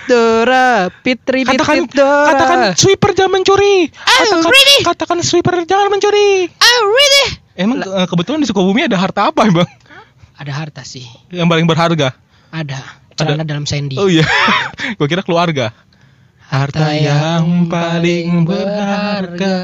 Dora, 0.07 0.87
Pitri 1.03 1.43
Katakan, 1.43 1.87
katakan 1.91 2.59
sweeper 2.79 3.11
jangan 3.11 3.31
mencuri. 3.39 3.91
Katakan, 3.91 4.47
really? 4.47 4.77
katakan 4.83 5.17
sweeper 5.23 5.55
jangan 5.67 5.91
mencuri. 5.91 6.47
Oh, 6.47 6.81
really? 6.87 7.25
Emang 7.57 7.83
eh, 7.83 8.07
kebetulan 8.07 8.39
di 8.39 8.47
Sukabumi 8.47 8.87
ada 8.87 8.95
harta 8.95 9.33
apa, 9.33 9.43
Bang? 9.49 9.69
Ada 10.37 10.51
harta 10.53 10.81
sih. 10.85 11.03
Yang 11.33 11.47
paling 11.49 11.65
berharga? 11.65 12.15
Ada. 12.53 12.79
Celana 13.17 13.43
dalam 13.43 13.65
Sandy. 13.65 13.97
Oh 13.97 14.05
iya. 14.05 14.23
Gua 15.01 15.09
kira 15.09 15.25
keluarga. 15.25 15.73
Harta 16.47 16.93
yang 16.95 17.67
paling 17.67 18.45
berharga 18.45 19.55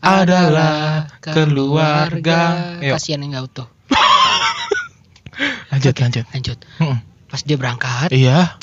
adalah 0.00 1.06
keluarga. 1.20 2.40
Yuk. 2.80 2.96
Kasihan 2.96 3.20
yang 3.20 3.36
nggak 3.36 3.46
utuh. 3.52 3.68
Lanjut, 5.70 5.94
lanjut. 5.94 6.24
Lanjut. 6.30 6.58
Heeh. 6.78 6.98
Pas 7.30 7.40
dia 7.40 7.54
berangkat, 7.54 8.10
Iya. 8.10 8.58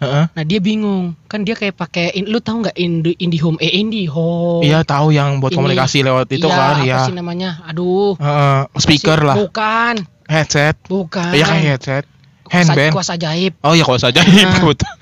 Heeh. 0.00 0.24
Nah 0.32 0.42
dia 0.42 0.58
bingung, 0.58 1.12
kan 1.28 1.44
dia 1.44 1.52
kayak 1.52 1.76
pakai, 1.76 2.08
in- 2.14 2.24
lu 2.24 2.40
tahu 2.40 2.64
nggak 2.64 2.72
Indi 2.74 3.12
IndiHome? 3.14 3.60
Eh 3.60 3.68
IndiHome. 3.76 4.64
Iya 4.64 4.80
tahu 4.80 5.12
yang 5.12 5.38
buat 5.38 5.52
Ini- 5.52 5.58
komunikasi 5.60 6.00
lewat 6.00 6.32
itu 6.32 6.48
Iya, 6.48 6.56
kan 6.56 6.74
apa 6.74 6.88
ya. 6.88 6.98
sih 7.04 7.12
namanya? 7.12 7.50
Aduh. 7.68 8.16
Apa 8.16 8.80
speaker 8.80 9.12
sih? 9.14 9.28
lah, 9.28 9.36
Bukan, 9.36 9.94
headset. 10.24 10.76
bukan. 10.88 11.36
Iya 11.36 11.44
kan 11.44 11.58
headset. 11.60 12.04
Kuasa, 12.42 12.56
Handband. 12.72 12.92
kuasa 12.96 13.12
ajaib. 13.14 13.52
Oh 13.60 13.76
iya 13.76 13.84
kalau 13.84 14.00
saja 14.00 14.24
Nah. 14.24 14.64
betul. 14.64 14.88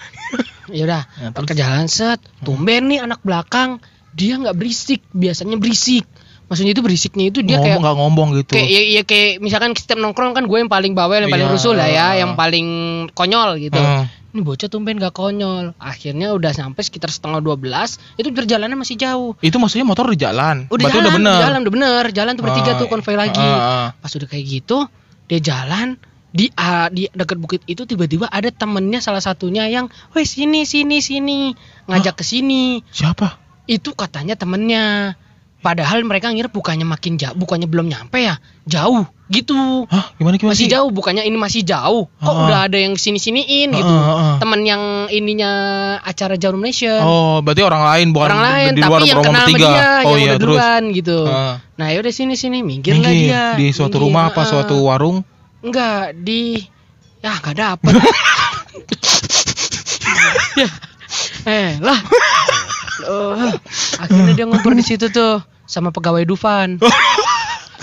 Ya 0.66 0.82
udah, 0.82 1.02
Ya, 1.14 1.30
terus? 1.30 1.54
jalan 1.54 1.87
set, 1.87 2.18
tumben 2.42 2.90
nih 2.90 2.99
anak 2.99 3.23
belakang, 3.23 3.78
dia 4.11 4.35
nggak 4.35 4.58
berisik, 4.58 4.99
biasanya 5.14 5.62
berisik. 5.62 6.02
Maksudnya 6.47 6.73
itu 6.73 6.81
berisiknya 6.81 7.25
itu 7.26 7.41
dia 7.41 7.57
ngomong 7.57 7.67
kayak 7.67 7.79
nggak 7.83 7.97
ngomong 7.97 8.29
gitu. 8.37 8.53
kayak 8.53 8.69
ya, 8.69 8.83
ya 8.93 9.03
kayak 9.03 9.31
misalkan 9.38 9.71
setiap 9.73 9.99
nongkrong 9.99 10.31
kan 10.31 10.45
gue 10.45 10.59
yang 10.59 10.69
paling 10.69 10.93
bawel 10.93 11.19
yang 11.19 11.29
paling 11.29 11.47
Iya. 11.47 11.55
rusuh 11.55 11.73
lah 11.73 11.87
ya 11.87 12.09
yang 12.17 12.35
paling 12.35 12.67
konyol 13.12 13.59
gitu. 13.59 13.76
Heeh. 13.76 14.07
ini 14.31 14.45
bocah 14.45 14.69
tumben 14.69 14.95
gak 14.97 15.11
konyol. 15.11 15.73
Akhirnya 15.76 16.31
udah 16.31 16.53
sampai 16.53 16.85
sekitar 16.85 17.09
setengah 17.09 17.41
12 17.41 17.57
itu 18.15 18.29
perjalanan 18.31 18.76
masih 18.76 18.95
jauh. 18.95 19.33
Itu 19.41 19.57
maksudnya 19.57 19.83
motor 19.83 20.07
di 20.07 20.21
jalan? 20.21 20.69
Udah 20.69 20.87
jalan, 20.87 21.00
udah 21.00 21.12
bener? 21.17 21.33
udah 21.33 21.41
jalan 21.41 21.59
udah 21.59 21.73
bener. 21.73 22.05
Jalan 22.12 22.33
tuh 22.35 22.45
bertiga 22.45 22.71
Ah, 22.71 22.76
tuh 22.76 22.87
konvoy 22.87 23.17
lagi. 23.17 23.41
ah, 23.41 23.57
ah. 23.57 23.88
pas 23.97 24.12
udah 24.12 24.29
kayak 24.29 24.45
gitu 24.45 24.85
dia 25.25 25.41
jalan 25.41 25.97
di 26.31 26.53
ah, 26.53 26.93
di 26.93 27.09
dekat 27.09 27.41
bukit 27.41 27.65
itu 27.65 27.83
tiba-tiba 27.83 28.29
ada 28.29 28.53
temennya 28.53 29.00
salah 29.00 29.19
satunya 29.19 29.67
yang 29.67 29.88
weh 30.12 30.23
sini 30.23 30.62
sini 30.62 31.00
sini. 31.00 31.57
Ngajak 31.88 32.21
ke 32.21 32.25
sini. 32.26 32.85
Siapa? 32.87 33.41
Itu 33.65 33.97
katanya 33.97 34.37
temennya 34.37 35.17
padahal 35.66 35.99
mereka 36.00 36.30
ngira 36.30 36.46
bukannya 36.46 36.87
makin 36.87 37.18
jauh 37.18 37.35
bukannya 37.35 37.66
belum 37.66 37.90
nyampe 37.90 38.23
ya 38.23 38.38
jauh 38.62 39.02
gitu 39.26 39.82
Hah, 39.85 40.14
gimana 40.14 40.38
gimana 40.38 40.54
masih 40.54 40.64
sih? 40.64 40.70
jauh 40.70 40.87
bukannya 40.88 41.23
ini 41.23 41.35
masih 41.35 41.62
jauh 41.62 42.06
kok 42.06 42.23
Ah. 42.25 42.46
udah 42.46 42.58
ada 42.64 42.78
yang 42.78 42.94
sini 42.94 43.18
siniin 43.18 43.75
gitu 43.75 43.82
Ah, 43.85 43.99
ah, 43.99 44.14
ah. 44.14 44.37
temen 44.38 44.62
yang 44.62 44.78
ininya 45.11 45.50
acara 46.00 46.38
Jarum 46.38 46.62
Nation 46.62 46.94
Oh, 46.96 47.42
berarti 47.42 47.61
orang 47.61 47.82
lain 47.85 48.06
bukan 48.11 48.28
orang 48.28 48.42
lain 48.44 48.70
di 48.70 48.80
luar 48.80 49.00
tapi 49.00 49.11
yang 49.11 49.18
kenal 49.20 49.42
sama 49.42 49.58
dia 49.58 49.66
oh 49.66 50.14
yang 50.14 50.14
iya, 50.16 50.30
udah 50.30 50.38
terus. 50.38 50.54
duluan 50.54 50.82
gitu 50.92 51.18
Ah. 51.26 51.54
nah 51.75 51.87
yaudah 51.90 52.12
sini 52.12 52.35
sini 52.35 52.62
minggir 52.62 52.94
lah 52.94 53.11
Minggir, 53.11 53.26
dia 53.26 53.44
di 53.56 53.66
suatu 53.68 53.99
Minggir, 53.99 54.02
rumah 54.06 54.23
apa 54.30 54.40
ah. 54.40 54.46
suatu 54.46 54.76
warung? 54.80 55.26
enggak 55.58 56.14
di 56.16 56.62
ya 57.18 57.35
nggak 57.35 57.56
dapet 57.56 57.92
ya 60.54 60.68
eh 61.50 61.70
lah 61.80 61.99
Oh, 63.06 63.37
akhirnya 63.99 64.32
dia 64.35 64.46
ngumpul 64.46 64.73
di 64.73 64.82
situ 64.82 65.06
tuh 65.08 65.38
sama 65.66 65.90
pegawai 65.90 66.23
Dufan 66.23 66.78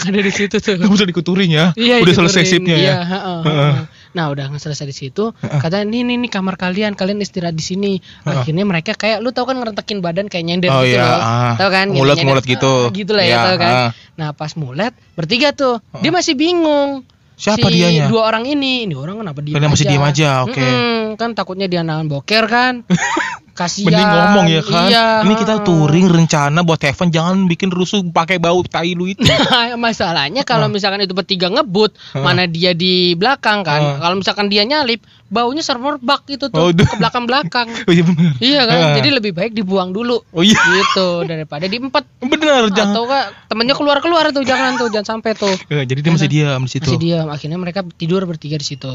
ada 0.04 0.20
di 0.20 0.34
situ 0.34 0.58
tuh 0.58 0.76
udah 0.76 1.06
dikuturin 1.06 1.48
ya? 1.48 1.72
Iya, 1.74 2.04
udah 2.04 2.12
selesai 2.14 2.44
sipnya 2.44 2.76
iya, 2.76 2.92
ya? 2.92 2.96
heeh, 3.00 3.40
Heeh. 3.40 3.72
heeh. 3.72 3.74
Nah, 4.12 4.26
udah 4.30 4.52
selesai 4.54 4.84
di 4.84 4.92
situ. 4.92 5.32
Katanya 5.40 5.88
ini 5.88 6.04
nih, 6.04 6.18
nih 6.20 6.30
kamar 6.30 6.54
kalian, 6.54 6.92
kalian 6.92 7.18
istirahat 7.18 7.56
di 7.56 7.64
sini. 7.64 7.92
Akhirnya 8.22 8.62
mereka 8.62 8.94
kayak 8.94 9.24
lu 9.24 9.32
tau 9.32 9.48
kan 9.48 9.56
ngerentakin 9.56 10.04
badan 10.04 10.28
kayak 10.28 10.44
nyender 10.44 10.70
Oh, 10.70 10.84
gitu 10.84 10.98
iya, 10.98 11.08
loh. 11.08 11.18
ah. 11.18 11.54
Tahu 11.56 11.70
kan? 11.72 11.86
Mulet- 11.88 12.20
nyender-nyender. 12.20 12.26
mulet 12.28 12.46
gitu. 12.46 12.74
Ah, 12.84 12.92
gitu 12.92 13.12
lah 13.16 13.24
ya, 13.24 13.30
Iya, 13.30 13.40
tahu 13.40 13.56
kan. 13.58 13.72
ah. 13.72 13.90
Nah, 14.14 14.30
pas 14.36 14.52
mulet 14.54 14.94
bertiga 15.16 15.50
tuh. 15.50 15.80
Dia 15.96 16.12
masih 16.12 16.34
bingung. 16.36 17.08
Siapa 17.34 17.64
si 17.64 17.74
dianya? 17.74 18.12
dua 18.12 18.28
orang 18.28 18.44
ini, 18.44 18.84
ini 18.84 18.94
orang 18.94 19.18
kenapa 19.18 19.40
diem 19.40 19.56
Kalian 19.56 19.72
masih 19.72 19.88
diem 19.88 20.04
aja, 20.04 20.44
oke. 20.44 20.60
Mm-mm, 20.60 21.16
kan 21.16 21.32
takutnya 21.32 21.66
dia 21.66 21.80
nahan 21.82 22.06
boker 22.06 22.44
kan. 22.46 22.84
Kasihan. 23.54 23.86
Mending 23.88 24.10
ngomong 24.10 24.46
ya 24.48 24.62
kan. 24.62 24.86
Iya, 24.90 25.06
Ini 25.22 25.34
kita 25.38 25.54
touring 25.62 26.08
rencana 26.08 26.60
buat 26.62 26.78
Heaven 26.78 27.10
jangan 27.10 27.46
bikin 27.46 27.70
rusuh 27.70 28.02
pakai 28.04 28.38
bau 28.38 28.60
tai 28.62 28.94
lu 28.94 29.06
itu. 29.06 29.22
Masalahnya 29.78 30.42
kalau 30.42 30.68
misalkan 30.68 31.02
itu 31.02 31.14
bertiga 31.14 31.48
ngebut, 31.48 31.94
mana 32.16 32.46
dia 32.46 32.74
di 32.74 33.14
belakang 33.14 33.62
kan. 33.62 34.02
Kalau 34.02 34.16
misalkan 34.18 34.50
dia 34.50 34.62
nyalip, 34.64 35.02
baunya 35.28 35.62
sermerbak 35.62 36.26
itu 36.28 36.50
Oh, 36.50 36.70
tuh 36.70 36.74
duh. 36.76 36.86
ke 36.86 36.98
belakang-belakang. 36.98 37.68
Oh 37.88 37.94
iya 37.94 38.04
iya 38.40 38.62
kan? 38.66 38.78
Jadi 38.98 39.10
lebih 39.12 39.32
baik 39.32 39.54
dibuang 39.54 39.94
dulu. 39.94 40.18
Oh 40.30 40.42
iya. 40.42 40.58
Gitu 40.58 41.24
daripada 41.24 41.66
diempet. 41.66 42.04
Benar, 42.20 42.74
jangan. 42.74 42.94
Atau 42.94 43.04
enggak 43.06 43.26
temennya 43.48 43.76
keluar-keluar 43.76 44.26
tuh 44.30 44.42
jangan 44.42 44.76
tuh, 44.76 44.90
jangan 44.90 45.18
sampai 45.18 45.34
tuh. 45.34 45.54
Jadi 45.68 46.00
dia 46.02 46.12
masih 46.12 46.26
diam 46.28 46.62
di 46.62 46.72
situ. 46.72 46.90
Masih 46.90 46.98
diam. 47.00 47.28
Akhirnya 47.30 47.58
mereka 47.58 47.86
tidur 47.94 48.26
bertiga 48.26 48.58
di 48.58 48.66
situ. 48.66 48.90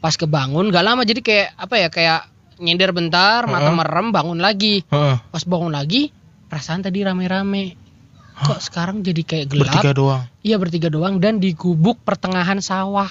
Pas 0.00 0.14
kebangun 0.14 0.68
gak 0.68 0.84
lama 0.84 1.00
jadi 1.00 1.20
kayak 1.20 1.48
apa 1.56 1.74
ya 1.76 1.88
kayak 1.88 2.20
nyender 2.58 2.94
bentar, 2.94 3.46
mata 3.46 3.70
Heeh. 3.70 3.76
merem, 3.76 4.08
bangun 4.14 4.38
lagi. 4.38 4.84
Heeh. 4.88 5.16
Pas 5.18 5.44
bangun 5.46 5.72
lagi, 5.74 6.10
perasaan 6.48 6.84
tadi 6.84 7.02
rame-rame. 7.02 7.74
Kok 8.34 8.58
sekarang 8.58 9.06
jadi 9.06 9.22
kayak 9.22 9.46
gelap? 9.54 9.78
Bertiga 9.78 9.92
doang. 9.94 10.22
Iya 10.42 10.56
bertiga 10.58 10.88
doang 10.90 11.22
dan 11.22 11.38
di 11.38 11.54
gubuk 11.54 12.02
pertengahan 12.02 12.58
sawah. 12.58 13.10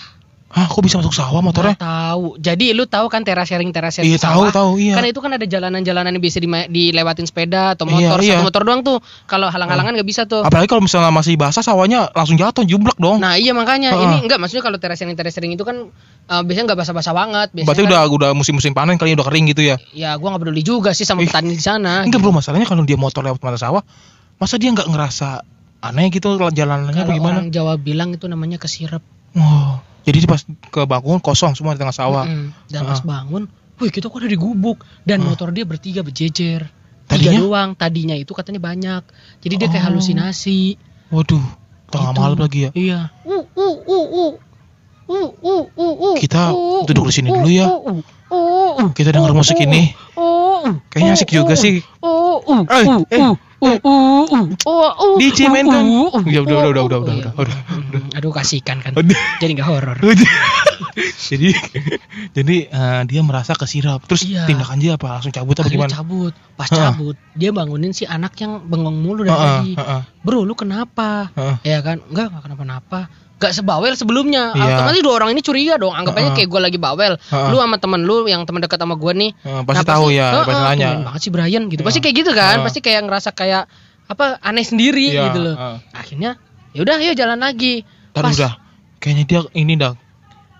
Hah, 0.53 0.69
kok 0.69 0.79
bisa 0.79 1.01
masuk 1.01 1.11
sawah 1.11 1.41
motornya? 1.41 1.73
Nggak 1.73 1.81
tahu. 1.81 2.25
Jadi 2.37 2.65
lu 2.71 2.85
tahu 2.85 3.09
kan 3.09 3.25
teras 3.25 3.49
sharing 3.49 3.73
teras 3.73 3.97
sharing 3.97 4.05
Iya, 4.07 4.21
tahu, 4.21 4.53
tahu, 4.53 4.77
iya. 4.77 4.93
Kan 4.93 5.01
itu 5.03 5.17
kan 5.17 5.33
ada 5.33 5.41
jalanan-jalanan 5.43 6.13
yang 6.13 6.21
bisa 6.21 6.37
dima- 6.37 6.69
dilewatin 6.69 7.25
sepeda 7.25 7.73
atau 7.73 7.83
Iya, 7.83 7.91
motor 7.91 8.17
iya. 8.21 8.37
satu 8.37 8.45
motor 8.45 8.61
doang 8.61 8.81
tuh. 8.81 8.97
Kalau 9.25 9.49
halang-halangan 9.49 9.97
nggak 9.97 10.05
bisa 10.05 10.23
tuh. 10.23 10.45
Apalagi 10.45 10.69
kalau 10.69 10.79
misalnya 10.79 11.09
masih 11.09 11.33
basah 11.35 11.59
sawahnya 11.59 12.13
langsung 12.13 12.37
jatuh 12.37 12.61
jumblak 12.63 12.93
dong. 12.95 13.17
Nah 13.17 13.33
iya 13.33 13.49
makanya 13.51 13.91
Heeh. 13.91 14.05
ini 14.05 14.17
enggak 14.23 14.37
maksudnya 14.37 14.61
kalau 14.61 14.77
teras 14.77 14.95
sharing 14.95 15.17
teras 15.17 15.33
sharing 15.33 15.51
itu 15.51 15.65
kan 15.65 15.89
eh, 16.23 16.41
biasanya 16.41 16.65
nggak 16.69 16.79
basah-basah 16.79 17.13
banget. 17.13 17.47
Biasanya 17.51 17.65
Berarti 17.65 17.81
kan- 17.81 17.89
udah 17.89 18.01
udah 18.07 18.29
musim-musim 18.31 18.71
panen 18.71 18.95
kali 18.95 19.17
udah 19.17 19.25
kering 19.25 19.49
gitu 19.49 19.65
ya. 19.65 19.81
Ya 19.89 20.13
gua 20.15 20.37
nggak 20.37 20.45
peduli 20.45 20.61
juga 20.61 20.93
sih 20.93 21.01
sama 21.01 21.25
petani 21.25 21.49
di 21.51 21.59
sana. 21.59 22.05
Enggak 22.05 22.21
bro, 22.21 22.29
masalahnya 22.29 22.69
kalau 22.69 22.85
dia 22.85 22.93
motor 22.93 23.25
lewat 23.25 23.41
mata 23.41 23.57
sawah, 23.57 23.81
masa 24.37 24.55
dia 24.55 24.69
nggak 24.69 24.85
ngerasa 24.85 25.41
aneh 25.81 26.07
gitu 26.07 26.37
jalanannya 26.37 27.03
gimana? 27.03 27.41
orang 27.41 27.49
Jawa 27.49 27.73
bilang 27.75 28.13
itu 28.13 28.23
namanya 28.23 28.55
kesirep. 28.55 29.01
Oh, 29.33 29.81
jadi 30.03 30.17
pas 30.23 30.39
ke 30.45 30.81
bangun 30.83 31.19
kosong 31.19 31.55
semua 31.55 31.73
di 31.73 31.79
tengah 31.79 31.95
sawah. 31.95 32.27
Mm-mm. 32.27 32.51
Dan 32.67 32.81
pas 32.83 32.99
Heeh. 32.99 33.07
bangun, 33.07 33.43
wih 33.79 33.89
kita 33.89 34.07
kok 34.07 34.19
ada 34.19 34.27
di 34.27 34.37
gubuk 34.37 34.83
dan 35.03 35.19
Heeh. 35.19 35.29
motor 35.31 35.49
dia 35.49 35.63
bertiga 35.63 36.03
berjejer. 36.03 36.67
Tiga 37.03 37.29
Tadinya? 37.29 37.39
doang, 37.43 37.69
tadinya 37.75 38.15
itu 38.15 38.31
katanya 38.31 38.63
banyak. 38.63 39.03
Jadi 39.39 39.53
dia 39.59 39.67
kayak 39.67 39.83
Oh. 39.83 39.87
halusinasi. 39.91 40.79
Waduh, 41.11 41.43
tengah 41.87 42.11
Gitu. 42.15 42.19
malam 42.23 42.37
lagi 42.39 42.59
ya. 42.63 42.71
Iya. 42.73 42.99
Uh, 43.27 43.43
uh, 43.53 43.75
uh, 43.83 44.07
uh. 44.07 44.31
Uh, 45.03 45.29
uh, 45.43 45.63
uh, 45.75 45.93
uh. 45.99 46.15
Kita 46.15 46.55
Uh, 46.55 46.87
duduk 46.87 47.11
di 47.11 47.13
sini 47.13 47.27
uh, 47.27 47.35
dulu 47.35 47.49
ya. 47.51 47.67
uh, 47.67 47.75
uh, 47.75 47.99
uh, 48.31 48.71
uh. 48.79 48.89
Kita 48.95 49.11
denger 49.11 49.35
Uh, 49.35 49.37
musik 49.37 49.59
uh, 49.59 49.67
ini. 49.67 49.91
uh, 50.15 50.23
uh. 50.63 50.73
Kayaknya 50.87 51.11
asik 51.19 51.29
Uh, 51.29 51.35
juga 51.43 51.53
uh. 51.53 51.59
sih. 51.59 51.75
Uh, 51.99 52.39
uh, 52.39 52.61
Eh, 52.71 52.83
uh, 52.87 53.03
eh, 53.11 53.19
uh, 53.63 53.77
uh, 53.79 54.23
uh, 54.27 54.27
uh, 54.27 54.45
uh, 54.67 54.91
uh, 54.91 55.15
uh, 55.15 55.63
uh, 55.63 56.09
uh, 56.11 56.23
Ya 56.27 56.39
udah, 56.43 56.55
udah, 56.59 56.67
uh, 56.67 56.73
udah, 56.73 56.83
uh. 56.83 56.87
udah, 56.87 56.99
udah, 56.99 57.13
udah, 57.15 57.33
udah. 57.39 57.57
Mm, 57.93 58.17
Aduh 58.19 58.31
kasihkan 58.35 58.83
kan. 58.83 58.91
Jadi 59.39 59.51
nggak 59.55 59.67
horor. 59.67 59.97
jadi 61.29 61.49
jadi 62.33 62.55
eh, 62.69 63.01
dia 63.09 63.21
merasa 63.25 63.57
kesirap. 63.57 64.05
Terus 64.05 64.27
Iya. 64.27 64.45
tindakan 64.45 64.77
dia 64.77 64.99
apa? 64.99 65.17
Langsung 65.17 65.33
cabut 65.33 65.55
apa 65.57 65.65
Akhirnya 65.65 65.87
gimana? 65.89 65.97
cabut. 65.97 66.33
Pas 66.53 66.69
cabut, 66.69 67.17
dia 67.33 67.49
bangunin 67.49 67.93
si 67.97 68.05
anak 68.05 68.37
yang 68.37 68.61
bengong 68.61 69.01
mulu 69.01 69.25
dari 69.25 69.33
tadi. 69.33 69.71
Bro, 70.21 70.45
lu 70.45 70.53
kenapa? 70.53 71.33
Ya 71.65 71.81
kan? 71.81 72.01
Enggak, 72.11 72.29
enggak 72.29 72.43
kenapa-napa. 72.45 72.99
Gak 73.43 73.53
sebawel 73.53 73.93
sebelumnya. 73.93 74.55
Iya. 74.55 74.79
Otomatis 74.79 75.03
dua 75.03 75.13
orang 75.19 75.29
ini 75.31 75.43
curiga 75.43 75.75
dong. 75.75 75.91
Anggap 75.91 76.15
aja 76.15 76.31
Heeh. 76.31 76.35
kayak 76.39 76.47
gue 76.47 76.61
lagi 76.63 76.79
bawel. 76.79 77.19
Heeh. 77.19 77.49
Lu 77.51 77.59
sama 77.59 77.75
temen 77.75 78.01
lu 78.01 78.23
yang 78.23 78.47
temen 78.47 78.63
dekat 78.63 78.79
sama 78.79 78.95
gue 78.95 79.11
nih. 79.11 79.31
Heeh, 79.35 79.61
pasti 79.63 79.83
tahu 79.83 80.07
sih? 80.07 80.17
ya, 80.17 80.27
Heeh, 80.31 80.45
pasti 80.47 80.63
nanya. 80.63 80.89
banget 81.03 81.21
sih 81.21 81.31
Brian 81.31 81.63
gitu. 81.67 81.81
Pasti 81.83 81.99
Iya. 81.99 82.05
kayak 82.07 82.15
gitu 82.17 82.31
kan. 82.31 82.55
Heeh. 82.55 82.63
Pasti 82.63 82.79
kayak 82.79 83.01
ngerasa 83.03 83.29
kayak 83.31 83.63
apa 84.03 84.25
aneh 84.39 84.63
sendiri 84.63 85.11
Iya, 85.11 85.27
gitu 85.27 85.39
loh. 85.41 85.55
heeh. 85.55 85.77
Akhirnya 85.91 86.31
ya 86.71 86.79
udah 86.81 86.95
ayo 86.97 87.11
jalan 87.13 87.37
lagi. 87.37 87.83
Pas- 88.09 88.31
udah. 88.31 88.55
Kayaknya 88.97 89.23
dia 89.25 89.39
ini 89.53 89.75
dah. 89.75 89.93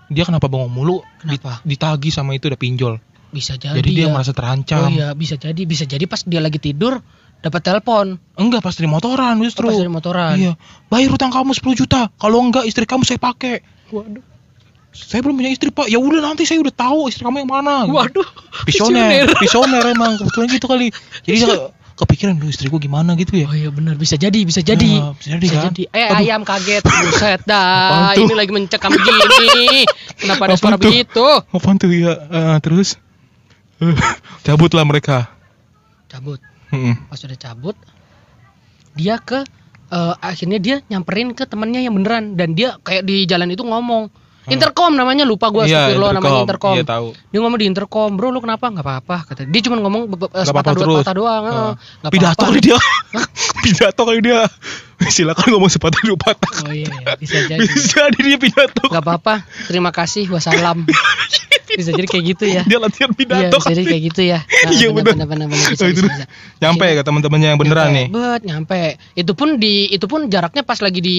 Dia 0.06 0.22
kenapa 0.22 0.46
bengong 0.46 0.68
mulu? 0.68 1.00
Kenapa? 1.16 1.64
Di- 1.64 1.72
Ditagi 1.72 2.12
sama 2.12 2.36
itu 2.36 2.46
udah 2.46 2.60
pinjol. 2.60 3.00
Bisa 3.30 3.56
jadi. 3.56 3.74
Jadi 3.74 3.90
dia 3.90 4.06
ya. 4.06 4.12
merasa 4.12 4.30
terancam. 4.30 4.84
Oh 4.84 4.92
iya, 4.92 5.10
bisa 5.10 5.34
jadi, 5.34 5.58
bisa 5.64 5.82
jadi 5.82 6.04
pas 6.04 6.22
dia 6.22 6.38
lagi 6.38 6.60
tidur 6.60 7.00
dapat 7.44 7.60
telepon. 7.60 8.16
Enggak 8.40 8.64
pas 8.64 8.72
dari 8.72 8.88
motoran 8.88 9.36
justru. 9.44 9.68
Pas 9.68 9.76
dari 9.76 9.92
motoran. 9.92 10.34
Iya. 10.40 10.52
Bayar 10.88 11.12
utang 11.12 11.28
kamu 11.28 11.52
10 11.52 11.76
juta. 11.76 12.08
Kalau 12.16 12.40
enggak 12.40 12.64
istri 12.64 12.88
kamu 12.88 13.04
saya 13.04 13.20
pakai. 13.20 13.60
Waduh. 13.92 14.24
Saya 14.94 15.20
belum 15.20 15.36
punya 15.36 15.50
istri, 15.50 15.68
Pak. 15.68 15.90
Ya 15.90 15.98
udah 15.98 16.22
nanti 16.22 16.46
saya 16.46 16.62
udah 16.62 16.70
tahu 16.70 17.10
istri 17.10 17.20
kamu 17.20 17.44
yang 17.44 17.50
mana. 17.50 17.84
Waduh. 17.84 18.24
Visioner, 18.64 19.26
visioner 19.36 19.82
emang 19.94 20.16
kebetulan 20.16 20.46
gitu 20.48 20.66
kali. 20.66 20.88
Jadi 21.26 21.44
kepikiran 21.94 22.34
lu 22.34 22.50
istriku 22.50 22.82
gimana 22.82 23.14
gitu 23.14 23.38
ya. 23.38 23.46
Oh 23.46 23.54
iya 23.54 23.70
benar 23.70 23.94
bisa 23.94 24.18
jadi 24.18 24.42
bisa 24.42 24.58
jadi 24.58 24.82
Ya, 24.82 25.14
bisa 25.14 25.28
jadi 25.38 25.46
kan? 25.46 25.70
Eh 25.94 26.10
Aduh. 26.10 26.18
ayam 26.26 26.42
kaget 26.42 26.82
buset 26.82 27.38
dah 27.46 28.10
ini 28.18 28.34
lagi 28.34 28.50
mencekam 28.50 28.90
gini 28.90 29.86
kenapa 30.18 30.50
ada 30.50 30.58
suara 30.58 30.74
begitu 30.74 31.22
Apaan 31.54 31.78
tuh 31.78 31.94
ya? 31.94 32.18
Eh, 32.18 32.58
terus 32.58 32.98
Eh, 33.78 33.94
cabutlah 34.42 34.82
mereka. 34.82 35.30
cabut 36.08 36.42
Mm-mm. 36.74 36.94
pas 37.06 37.20
udah 37.20 37.38
cabut 37.38 37.76
dia 38.92 39.16
ke 39.18 39.42
eh, 39.88 40.14
akhirnya 40.20 40.58
dia 40.58 40.76
nyamperin 40.86 41.30
ke 41.30 41.44
temennya 41.44 41.80
yang 41.80 41.94
beneran 41.94 42.34
dan 42.34 42.52
dia 42.52 42.76
kayak 42.80 43.02
di 43.02 43.24
jalan 43.24 43.48
itu 43.48 43.62
ngomong 43.62 44.10
intercom 44.44 44.92
namanya 44.92 45.24
lupa 45.24 45.48
gua 45.48 45.64
Iya, 45.64 45.88
astagfirullah 45.88 46.12
namanya 46.12 46.40
intercom 46.44 46.74
Iya 46.76 46.84
tahu. 46.84 47.06
dia 47.16 47.38
ngomong 47.40 47.56
di 47.56 47.66
intercom 47.66 48.08
bro 48.12 48.28
lu 48.28 48.38
kenapa 48.38 48.68
nggak 48.68 48.84
apa-apa 48.84 49.16
kata 49.32 49.48
dia 49.48 49.60
cuma 49.64 49.80
ngomong 49.80 50.02
Nggak 50.10 50.44
sepatah 50.44 50.72
dua 50.76 51.00
patah 51.00 51.14
doang. 51.16 51.42
Nggak 52.04 52.12
Pidato 52.14 52.42
kali 52.44 52.60
dia. 52.60 52.78
pidato 53.64 54.02
kali 54.04 54.20
dia. 54.20 54.40
Silakan 55.06 55.48
ngomong 55.50 55.68
sepatah 55.68 56.00
dua 56.00 56.16
patah. 56.16 56.54
oh 56.62 56.70
iya 56.70 56.88
bisa 57.16 57.36
jadi 57.42 57.60
Bisa 57.60 58.06
jadi 58.06 58.18
dia 58.20 58.38
pidato. 58.38 58.84
nggak 58.84 59.00
apa-apa 59.00 59.34
terima 59.64 59.90
kasih 59.90 60.28
wassalam 60.28 60.84
bisa 61.70 61.90
jadi 61.90 62.06
kayak 62.06 62.24
gitu 62.28 62.44
ya 62.46 62.62
Dia 62.62 62.78
latihan 62.78 63.10
Iya, 63.10 63.18
pidato. 63.18 63.58
bisa 63.58 63.70
jadi 63.72 63.82
kayak 63.84 64.02
gitu 64.08 64.20
ya. 64.24 64.38
Nah, 64.40 64.70
Iya, 64.78 64.88
bener, 64.90 65.14
bener, 65.18 65.26
bener, 65.26 65.46
bisa, 65.50 65.74
Oh, 65.76 65.88
itu 65.88 66.00
bisa, 66.00 66.14
bisa. 66.14 66.24
Nyampe 66.60 66.84
Iya. 66.84 66.94
ke 66.94 67.02
teman-temannya 67.02 67.48
yang 67.48 67.58
beneran 67.58 67.86
Nyampe, 67.86 67.98
nih. 67.98 68.06
Bet, 68.08 68.40
nyampe. 68.44 68.80
Itu 69.12 69.32
pun 69.34 69.48
di 69.58 69.74
itu 69.88 70.06
pun 70.06 70.26
jaraknya 70.28 70.62
pas 70.62 70.78
lagi 70.78 71.00
di 71.00 71.16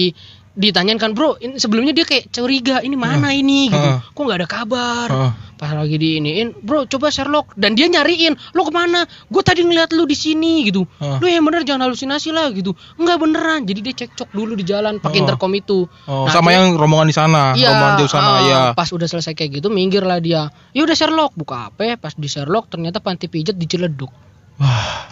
ditanyain 0.54 0.96
kan 0.96 1.12
bro 1.12 1.36
ini 1.36 1.60
sebelumnya 1.60 1.92
dia 1.92 2.08
kayak 2.08 2.32
curiga 2.32 2.80
ini 2.80 2.96
mana 2.96 3.28
ini 3.28 3.68
gitu 3.68 3.76
Heeh. 3.76 4.00
kok 4.08 4.22
nggak 4.24 4.40
ada 4.40 4.48
kabar 4.48 5.04
Heeh. 5.06 5.32
pas 5.52 5.68
lagi 5.70 6.00
diiniin 6.00 6.56
bro 6.56 6.84
coba 6.86 7.12
Sherlock 7.12 7.52
dan 7.54 7.76
dia 7.76 7.84
nyariin 7.86 8.32
lo 8.50 8.64
ke 8.64 8.72
mana 8.72 9.04
gue 9.04 9.42
tadi 9.42 9.60
ngeliat 9.60 9.92
lu 9.92 10.04
di 10.04 10.16
sini 10.16 10.64
gitu 10.64 10.88
Ah. 10.96 11.20
lu 11.20 11.28
yang 11.28 11.44
bener 11.44 11.60
jangan 11.60 11.84
halusinasi 11.84 12.32
lah 12.32 12.48
gitu 12.50 12.72
enggak 12.96 13.20
beneran 13.20 13.68
jadi 13.68 13.75
dia 13.80 13.94
cekcok 13.96 14.30
dulu 14.30 14.52
di 14.52 14.62
jalan 14.62 14.96
pakai 14.96 15.18
Oh. 15.18 15.22
intercom 15.24 15.52
itu 15.52 15.78
Oh, 16.04 16.24
Nah, 16.24 16.32
sama 16.32 16.50
dia- 16.50 16.60
yang 16.60 16.74
rombongan 16.74 17.06
di 17.06 17.12
sana, 17.12 17.52
Iya, 17.52 17.68
rombongan 17.70 17.94
jauh 17.98 18.10
sana, 18.10 18.30
ah, 18.30 18.38
ya. 18.40 18.60
Pas 18.72 18.86
udah 18.86 19.04
selesai 19.04 19.32
kayak 19.32 19.58
gitu, 19.58 19.68
minggir 19.68 20.00
lah 20.00 20.18
dia. 20.18 20.46
Ya 20.70 20.82
udah 20.82 20.92
Sherlock, 20.92 21.32
buka 21.32 21.68
HP. 21.68 21.96
Pas 21.96 22.12
di 22.12 22.26
Sherlock 22.26 22.68
ternyata 22.68 22.98
panti 22.98 23.26
pijat 23.26 23.54
diceleduk. 23.54 24.12
Wah. 24.56 25.10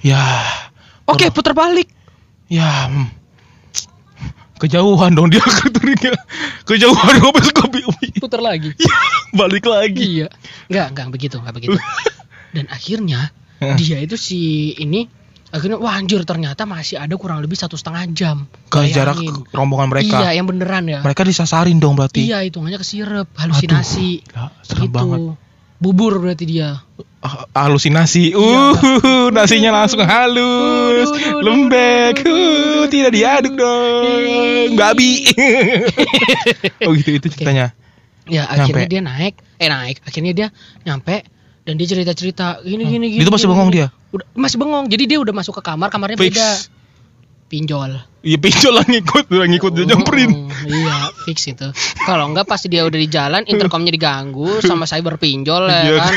Ya. 0.00 0.20
Oke, 1.04 1.28
putar 1.28 1.52
balik. 1.52 1.90
Ya. 2.46 2.86
hmm. 2.86 3.08
Kejauhan 4.56 5.16
dong 5.16 5.32
dia 5.32 5.40
keturunnya. 5.64 6.12
Kejauhan 6.64 7.16
sampai 7.16 7.42
Scorpio. 7.42 7.88
Putar 8.20 8.40
lagi. 8.40 8.76
Balik 9.32 9.64
lagi. 9.64 10.20
iya. 10.20 10.28
Enggak, 10.68 10.86
enggak 10.92 11.08
begitu, 11.08 11.36
enggak 11.40 11.54
begitu. 11.56 11.78
Dan 12.54 12.68
akhirnya 12.68 13.32
dia 13.76 14.00
itu 14.00 14.16
si 14.16 14.40
ini 14.76 15.08
akhirnya 15.50 15.78
wah 15.82 15.98
anjir 15.98 16.22
ternyata 16.22 16.62
masih 16.62 17.02
ada 17.02 17.14
kurang 17.18 17.42
lebih 17.42 17.58
satu 17.58 17.74
setengah 17.74 18.06
jam. 18.14 18.36
Ke 18.70 18.86
jarak 18.90 19.18
rombongan 19.50 19.90
mereka. 19.90 20.22
Iya, 20.22 20.38
yang 20.38 20.46
beneran 20.46 20.86
ya. 20.86 21.02
Mereka 21.02 21.26
disasarin 21.26 21.82
dong 21.82 21.98
berarti. 21.98 22.22
Iya, 22.22 22.46
hitungannya 22.46 22.78
kesirep, 22.78 23.26
halusinasi. 23.34 24.22
Aduh, 24.30 24.50
serem 24.62 24.86
gitu. 24.86 24.94
banget. 24.94 25.20
Bubur 25.80 26.20
berarti 26.20 26.44
dia. 26.46 26.84
Ah, 27.20 27.44
halusinasi. 27.66 28.32
Iya. 28.32 28.64
Uh, 28.78 29.28
nasinya 29.36 29.82
langsung 29.82 30.00
halus, 30.00 31.10
lembek. 31.42 32.22
Uh, 32.24 32.86
tidak 32.86 33.12
diaduk 33.12 33.54
dong. 33.58 34.78
Babi. 34.78 35.28
oh 36.86 36.94
gitu 36.94 37.18
itu 37.18 37.26
ceritanya. 37.32 37.74
Ya 38.30 38.46
akhirnya 38.46 38.86
Nyampe. 38.86 38.92
dia 38.94 39.02
naik, 39.02 39.34
eh 39.58 39.66
naik, 39.66 39.96
akhirnya 40.06 40.32
dia 40.32 40.48
nyampe 40.86 41.26
dan 41.62 41.74
dia 41.74 41.86
cerita 41.86 42.12
cerita 42.12 42.46
gini 42.60 42.82
Hmm. 42.82 42.92
gini 42.92 43.06
gini. 43.10 43.20
Itu 43.20 43.28
masih 43.28 43.44
gini, 43.44 43.52
bengong 43.52 43.68
gini. 43.68 43.78
dia? 43.78 43.86
Udah 44.10 44.26
masih 44.34 44.56
bengong. 44.56 44.84
Jadi 44.86 45.04
dia 45.06 45.18
udah 45.18 45.32
masuk 45.32 45.54
ke 45.54 45.62
kamar, 45.62 45.88
kamarnya 45.88 46.16
Fix. 46.16 46.30
beda. 46.30 46.48
Pinjol. 47.46 47.98
Iya 48.20 48.38
pinjol 48.38 48.72
lah 48.72 48.86
ngikut, 48.86 49.24
udah 49.28 49.46
ngikut 49.48 49.72
dia 49.72 49.84
nyamperin. 49.84 50.30
Mm, 50.30 50.50
iya, 50.68 50.94
fix 51.24 51.44
itu. 51.46 51.66
Kalau 52.00 52.28
enggak 52.28 52.46
pasti 52.46 52.68
dia 52.68 52.82
udah 52.82 52.94
di 52.94 53.08
jalan, 53.08 53.42
intercomnya 53.44 53.90
diganggu 53.90 54.60
sama 54.60 54.84
cyber 54.84 55.16
pinjol 55.16 55.66
ya 55.66 55.82
Iya. 55.84 55.98
kan. 55.98 56.14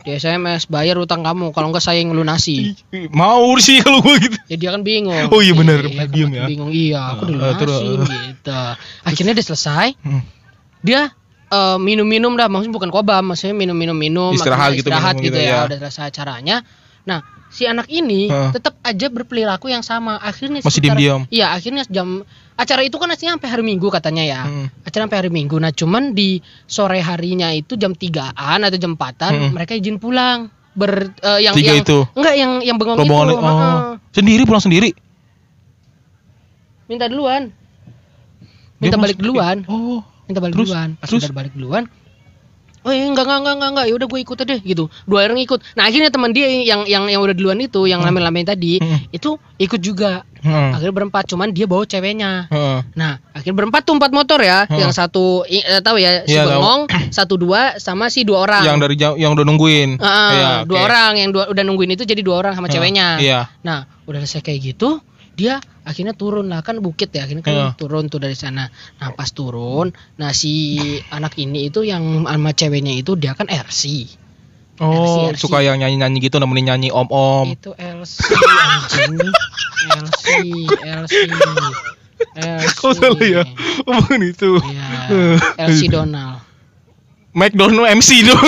Di 0.00 0.10
SMS 0.14 0.64
bayar 0.64 0.96
utang 0.96 1.20
kamu, 1.20 1.50
kalau 1.50 1.68
enggak 1.68 1.82
saya 1.82 1.98
yang 1.98 2.14
lunasi. 2.14 2.72
Mau 3.10 3.50
sih 3.58 3.80
kalau 3.80 3.98
gua 3.98 4.14
gitu. 4.16 4.38
Ya 4.46 4.56
dia 4.56 4.70
kan 4.70 4.80
bingung. 4.80 5.26
Oh 5.28 5.42
iya 5.42 5.52
benar, 5.52 5.82
Iya, 5.82 6.06
kan 6.06 6.08
ya. 6.30 6.44
Bingung. 6.46 6.70
Iya, 6.70 7.00
aku 7.10 7.22
Eh, 7.22 7.28
dilunasin 7.28 7.58
terus. 7.58 7.80
gitu. 7.82 8.60
Akhirnya 9.02 9.32
dia 9.34 9.44
selesai, 9.44 9.86
Hmm. 9.98 10.22
dia 10.80 11.00
eh, 11.50 11.78
minum-minum 11.78 12.32
dah 12.32 12.46
maksudnya 12.46 12.74
bukan 12.74 12.88
kobam 12.88 13.22
maksudnya 13.26 13.52
minum-minum 13.52 13.92
minum 13.92 14.32
Istirahat 14.32 14.72
gitu, 14.72 14.86
istirahat 14.86 15.14
gitu, 15.16 15.30
gitu, 15.30 15.38
ya. 15.38 15.50
ya. 15.56 15.66
udah 15.66 15.78
selesai 15.80 16.08
acaranya 16.08 16.62
nah 17.02 17.20
si 17.48 17.64
anak 17.64 17.86
ini 17.88 18.26
Heeh. 18.26 18.50
tetap 18.52 18.78
aja 18.80 19.06
berperilaku 19.08 19.66
yang 19.66 19.82
sama 19.82 20.14
akhirnya 20.16 20.60
Masih 20.60 20.70
sekitar- 20.72 20.94
diam-diam. 20.94 21.26
iya 21.28 21.50
akhirnya 21.50 21.82
jam 21.84 22.22
acara 22.54 22.80
itu 22.80 22.94
kan 22.94 23.08
aslinya 23.08 23.34
sampai 23.34 23.50
hari 23.50 23.64
minggu 23.64 23.88
katanya 23.88 24.22
ya 24.22 24.40
Hmm. 24.42 24.66
acara 24.80 25.02
sampai 25.04 25.18
hari 25.18 25.30
minggu 25.30 25.56
nah 25.56 25.70
cuman 25.70 26.12
di 26.12 26.38
sore 26.64 27.00
harinya 27.00 27.50
itu 27.50 27.74
jam 27.74 27.90
3an 27.92 28.30
atau 28.62 28.78
jam 28.78 28.94
4an 28.94 29.32
Hmm. 29.32 29.50
mereka 29.50 29.72
izin 29.72 29.96
pulang 29.96 30.46
ber 30.70 31.10
eh, 31.16 31.40
yang 31.42 31.52
Tiga 31.52 31.72
yang 31.72 31.82
itu? 31.82 31.98
enggak 32.12 32.34
yang 32.36 32.52
yang 32.60 32.76
bengong 32.76 33.00
Rombongan 33.00 33.26
itu 33.26 33.34
oh. 33.34 33.42
heeh. 33.42 33.82
sendiri 34.12 34.42
pulang 34.44 34.62
sendiri. 34.62 34.90
minta 36.86 37.06
duluan 37.06 37.50
minta 38.76 38.94
Dia 38.94 39.02
balik 39.02 39.18
duluan 39.18 39.62
Oh. 39.66 40.02
Minta 40.30 40.40
balik 40.40 40.54
Terus? 40.54 40.68
duluan 40.68 40.88
pas 40.94 41.06
Terus? 41.06 41.22
udah 41.22 41.34
balik 41.34 41.52
duluan 41.52 41.84
oh 42.80 42.88
iya 42.88 43.04
enggak 43.04 43.28
enggak 43.28 43.38
enggak 43.38 43.54
enggak 43.54 43.70
enggak 43.70 43.84
ya 43.84 43.94
udah 43.94 44.08
gue 44.08 44.20
ikut 44.22 44.36
aja 44.38 44.54
gitu 44.56 44.84
dua 45.04 45.18
orang 45.22 45.36
ikut 45.38 45.60
nah 45.74 45.84
akhirnya 45.84 46.08
teman 46.08 46.32
dia 46.32 46.48
yang 46.48 46.88
yang 46.88 47.04
yang 47.06 47.20
udah 47.20 47.34
duluan 47.34 47.60
itu 47.60 47.84
yang 47.84 48.00
Hmm. 48.00 48.08
lamen-lamen 48.08 48.48
tadi 48.48 48.80
Hmm. 48.80 49.04
itu 49.10 49.30
ikut 49.58 49.76
juga 49.78 50.24
Heeh. 50.40 50.72
akhirnya 50.72 50.94
berempat 50.94 51.28
cuman 51.28 51.52
dia 51.52 51.68
bawa 51.68 51.84
ceweknya 51.84 52.48
Heeh. 52.48 52.78
nah 52.94 53.20
akhirnya 53.30 53.52
berempat 53.54 53.84
tuh 53.84 54.00
empat 54.00 54.10
motor 54.10 54.40
ya 54.40 54.64
Hmm. 54.64 54.80
yang 54.80 54.90
satu 54.90 55.44
eh, 55.44 55.60
tahu 55.78 56.00
ya 56.00 56.24
si 56.24 56.32
tahu. 56.32 56.48
bengong 56.48 56.80
satu 57.12 57.34
dua 57.36 57.76
sama 57.76 58.08
si 58.08 58.24
dua 58.24 58.48
orang 58.48 58.64
Yang 58.64 58.78
dari 58.80 58.94
jauh 58.96 59.16
yang 59.18 59.36
udah 59.36 59.44
nungguin. 59.44 59.90
Ah, 59.98 60.32
Iya, 60.32 60.48
dua 60.64 60.78
oke. 60.78 60.86
orang 60.86 61.12
yang 61.18 61.30
dua, 61.30 61.44
udah 61.46 61.62
nungguin 61.62 61.92
itu 61.92 62.08
jadi 62.08 62.22
dua 62.22 62.36
orang 62.38 62.56
sama 62.56 62.64
Heeh. 62.64 62.80
ceweknya 62.80 63.08
Iya. 63.18 63.40
Nah, 63.60 63.78
udah 64.02 64.24
selesai 64.24 64.40
kayak 64.42 64.60
gitu, 64.72 65.04
dia 65.40 65.56
akhirnya 65.88 66.12
turun 66.12 66.52
lah 66.52 66.60
kan 66.60 66.76
bukit 66.84 67.08
ya, 67.16 67.24
akhirnya 67.24 67.40
kan 67.40 67.56
Iya. 67.56 67.68
turun 67.80 68.12
tuh 68.12 68.20
dari 68.20 68.36
sana. 68.36 68.68
Nah, 69.00 69.16
pas 69.16 69.32
turun, 69.32 69.88
nah 70.20 70.36
si 70.36 70.76
anak 71.08 71.40
ini 71.40 71.72
itu 71.72 71.80
yang 71.80 72.28
sama 72.28 72.52
ceweknya 72.52 72.92
itu 72.92 73.16
dia 73.16 73.32
kan 73.32 73.48
RC. 73.48 74.12
Oh, 74.80 75.32
RC. 75.32 75.40
suka 75.40 75.64
yang 75.64 75.80
nyanyi-nyanyi 75.80 76.20
gitu 76.20 76.36
nemenin 76.36 76.68
nyanyi 76.68 76.88
om-om. 76.92 77.52
Itu 77.52 77.72
LC 77.72 78.16
anjing. 78.36 79.16
LC, 79.96 80.24
LC. 80.84 81.12
LC. 82.36 82.74
Kok 82.76 82.92
salah 82.92 83.24
ya? 83.24 83.42
Omongin 83.88 84.28
itu. 84.28 84.60
Iya, 84.60 85.40
LC 85.64 85.88
Donald. 85.88 86.44
McDonald 87.40 87.88
MC 87.96 88.28
dong. 88.28 88.40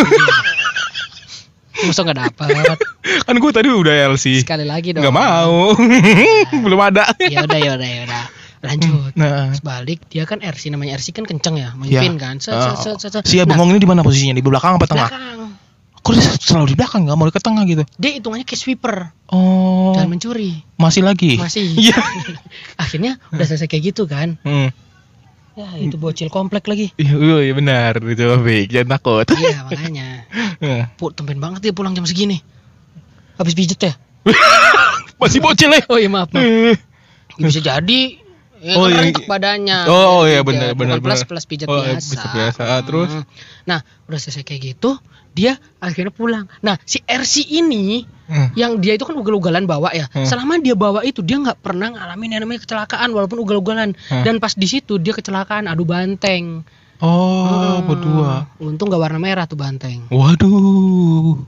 Masa 1.83 2.01
nggak 2.03 2.18
dapat? 2.21 2.79
kan 3.27 3.35
gue 3.35 3.51
tadi 3.51 3.68
udah 3.68 3.95
LC. 4.11 4.42
Sekali 4.42 4.62
lagi 4.62 4.92
dong. 4.92 5.03
Nggak 5.03 5.14
mau. 5.14 5.75
Belum 6.64 6.81
ada. 6.81 7.11
Ya 7.18 7.42
udah, 7.42 7.59
ya 7.59 7.71
udah, 7.75 7.88
ya 7.88 8.01
udah. 8.05 8.25
Lanjut. 8.62 9.11
Nah, 9.14 9.51
Pas 9.51 9.61
balik 9.61 10.07
dia 10.07 10.23
kan 10.23 10.38
RC 10.38 10.71
namanya 10.71 10.95
RC 10.95 11.11
kan 11.12 11.27
kenceng 11.27 11.59
ya 11.59 11.75
memimpin 11.75 12.14
kan 12.14 12.38
set, 12.38 12.55
Ah. 12.55 12.79
set, 12.79 12.95
set, 12.95 13.11
set, 13.11 13.11
set. 13.18 13.23
si 13.27 13.35
Nah, 13.37 13.51
bengong 13.51 13.75
ini 13.75 13.79
di 13.79 13.87
mana 13.87 14.01
posisinya? 14.01 14.31
Di 14.33 14.40
belakang 14.40 14.79
apa 14.79 14.87
tengah? 14.87 15.11
belakang 15.11 15.51
Kok 15.99 16.12
dia 16.14 16.31
selalu 16.37 16.66
di 16.71 16.77
belakang? 16.77 17.01
Gak 17.05 17.14
mau 17.14 17.27
ke 17.27 17.38
tengah 17.38 17.62
gitu? 17.62 17.83
dia 17.95 18.11
hitungannya 18.12 18.42
kayak 18.42 18.59
sweeper 18.59 19.11
Oh, 19.27 19.95
dan 19.95 20.07
mencuri 20.07 20.62
masih 20.75 21.03
lagi? 21.03 21.38
masih 21.38 21.75
Iya. 21.75 21.99
akhirnya 22.83 23.18
udah 23.31 23.42
selesai 23.45 23.66
kayak 23.66 23.83
gitu 23.90 24.07
kan 24.07 24.38
Hmm. 24.42 24.71
Ya 25.53 25.69
itu 25.77 25.97
bocil 25.97 26.29
komplek 26.29 26.65
lagi 26.65 26.97
Iya, 27.01 27.17
iya 27.43 27.53
benar 27.53 28.01
itu 28.01 28.25
Baik, 28.41 28.69
jangan 28.69 28.88
takut. 28.97 29.27
iya 29.33 29.65
makanya 29.65 30.09
Eh. 30.59 30.83
Pu, 30.99 31.11
tumpen 31.11 31.37
banget 31.37 31.61
dia 31.61 31.73
pulang 31.73 31.93
jam 31.93 32.05
segini 32.05 32.41
habis 33.37 33.53
pijet 33.53 33.81
ya 33.81 33.93
Masih 35.21 35.38
bocil 35.38 35.71
ya? 35.71 35.83
oh 35.87 35.99
iya 35.99 36.09
maaf 36.09 36.31
maaf. 36.31 36.43
Ya, 36.43 36.75
bisa 37.38 37.61
jadi 37.61 38.22
Ya, 38.62 38.75
Oh, 38.75 38.87
iya. 38.87 39.11
badannya 39.27 39.79
Oh, 39.85 40.22
iya, 40.22 40.38
Pijat. 40.38 40.46
benar, 40.46 40.68
Bukan 40.70 40.79
benar, 40.79 40.98
plus 41.01 41.18
benar. 41.18 41.29
plus 41.29 41.44
pijat 41.44 41.66
Oh, 41.66 41.77
biasa 41.77 42.07
pijat 42.07 42.31
biasa. 42.31 42.61
Ah, 42.64 42.81
terus? 42.81 43.11
Hmm. 43.11 43.25
nah 43.62 43.79
udah 44.07 44.18
selesai 44.18 44.42
kayak 44.42 44.62
gitu 44.72 44.94
dia 45.33 45.55
akhirnya 45.79 46.11
pulang 46.11 46.44
nah 46.59 46.79
si 46.83 47.03
RC 47.03 47.35
ini 47.48 48.07
Hmm. 48.22 48.48
yang 48.55 48.72
dia 48.79 48.94
itu 48.94 49.03
kan 49.03 49.12
ugal-ugalan 49.12 49.66
bawa 49.66 49.90
ya. 49.90 50.09
Hmm. 50.09 50.25
Selama 50.25 50.57
dia 50.57 50.72
bawa 50.72 51.03
itu 51.03 51.20
dia 51.20 51.37
nggak 51.37 51.59
pernah 51.59 51.90
ngalamin 51.90 52.33
yang 52.33 52.42
namanya 52.42 52.62
kecelakaan 52.62 53.11
walaupun 53.11 53.37
ugal-ugalan. 53.38 53.92
Hmm. 54.07 54.25
Dan 54.25 54.38
pas 54.38 54.55
di 54.55 54.64
situ 54.64 54.96
dia 54.96 55.12
kecelakaan 55.12 55.66
adu 55.66 55.85
banteng. 55.85 56.64
Oh, 56.96 57.44
Hmm. 57.77 57.85
berdua. 57.85 58.33
Untung 58.59 58.88
nggak 58.88 59.03
warna 59.03 59.18
merah 59.18 59.44
tuh 59.44 59.59
banteng. 59.59 60.07
Waduh. 60.09 61.44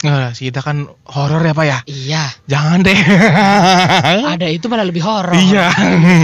Nah, 0.00 0.32
si 0.32 0.48
kita 0.48 0.60
kan 0.60 0.88
horor 1.06 1.40
ya, 1.40 1.52
Pak 1.52 1.66
ya? 1.66 1.78
Iya. 1.84 2.24
Jangan 2.46 2.78
deh. 2.80 2.96
Ada 4.32 4.46
itu 4.48 4.66
malah 4.66 4.84
lebih 4.84 5.02
horor. 5.02 5.36
iya. 5.36 5.68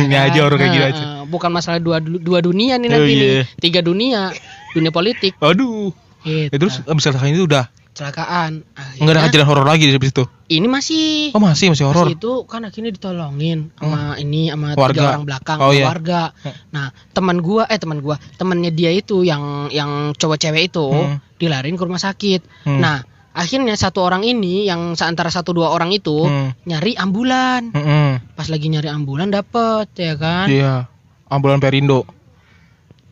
Ini 0.06 0.16
aja 0.16 0.38
horor 0.42 0.56
kayak 0.56 0.72
Nah, 0.72 0.88
aja. 0.88 1.02
eh, 1.02 1.22
Bukan 1.26 1.50
masalah 1.50 1.76
dua 1.76 1.98
dua 2.00 2.40
dunia 2.40 2.78
nih 2.78 2.88
Oh, 2.88 2.92
nanti 2.94 3.12
iya. 3.12 3.20
nih. 3.20 3.44
Tiga 3.58 3.80
dunia. 3.80 4.32
Dunia 4.72 4.88
politik. 4.90 5.36
Aduh. 5.38 5.92
Gitu. 6.22 6.48
Ya, 6.48 6.58
terus 6.58 6.80
abis 6.82 7.02
selesai 7.04 7.30
itu 7.30 7.44
udah 7.44 7.68
kecelakaan. 7.88 8.60
nggak 8.66 8.82
ada 8.82 8.92
Akhirnya, 8.98 9.22
kejadian 9.30 9.46
horor 9.46 9.66
lagi 9.66 9.84
di 9.86 9.96
situ. 9.98 10.24
Ini 10.46 10.66
masih 10.66 11.04
Oh, 11.32 11.40
masih 11.40 11.66
masih 11.70 11.84
horor. 11.84 12.06
Itu 12.08 12.44
kan 12.44 12.60
akhirnya 12.62 12.90
ditolongin 12.90 13.72
sama 13.74 14.16
ini 14.16 14.48
sama 14.48 14.72
Warga. 14.72 14.92
tiga 14.92 15.04
orang 15.10 15.24
belakang 15.24 15.58
Oh, 15.58 15.70
iya. 15.70 15.84
warga. 15.86 16.22
Nah, 16.70 16.86
teman 17.10 17.40
gua 17.40 17.64
eh 17.64 17.76
teman 17.76 17.98
gua, 17.98 18.16
temannya 18.34 18.68
dia 18.70 18.88
itu 18.88 19.20
yang 19.20 19.68
yang 19.70 19.90
cowok 20.12 20.36
cewek 20.38 20.68
itu 20.68 20.86
Hmm. 20.86 21.16
dilarin 21.36 21.74
ke 21.74 21.82
rumah 21.82 21.98
sakit. 21.98 22.40
Hmm. 22.64 22.78
Nah, 22.78 23.00
akhirnya 23.36 23.76
satu 23.76 24.00
orang 24.00 24.24
ini 24.24 24.64
yang 24.64 24.96
seantara 24.96 25.28
satu 25.28 25.52
dua 25.52 25.68
orang 25.68 25.92
itu 25.92 26.24
Hmm. 26.24 26.56
nyari 26.64 26.96
ambulan. 26.96 27.68
Mm-mm. 27.70 28.32
Pas 28.32 28.48
lagi 28.48 28.66
nyari 28.66 28.88
ambulan 28.88 29.28
dapet 29.28 29.92
ya 29.94 30.16
kan? 30.16 30.48
Iya. 30.48 30.88
Ambulan 31.28 31.60
Perindo. 31.60 32.08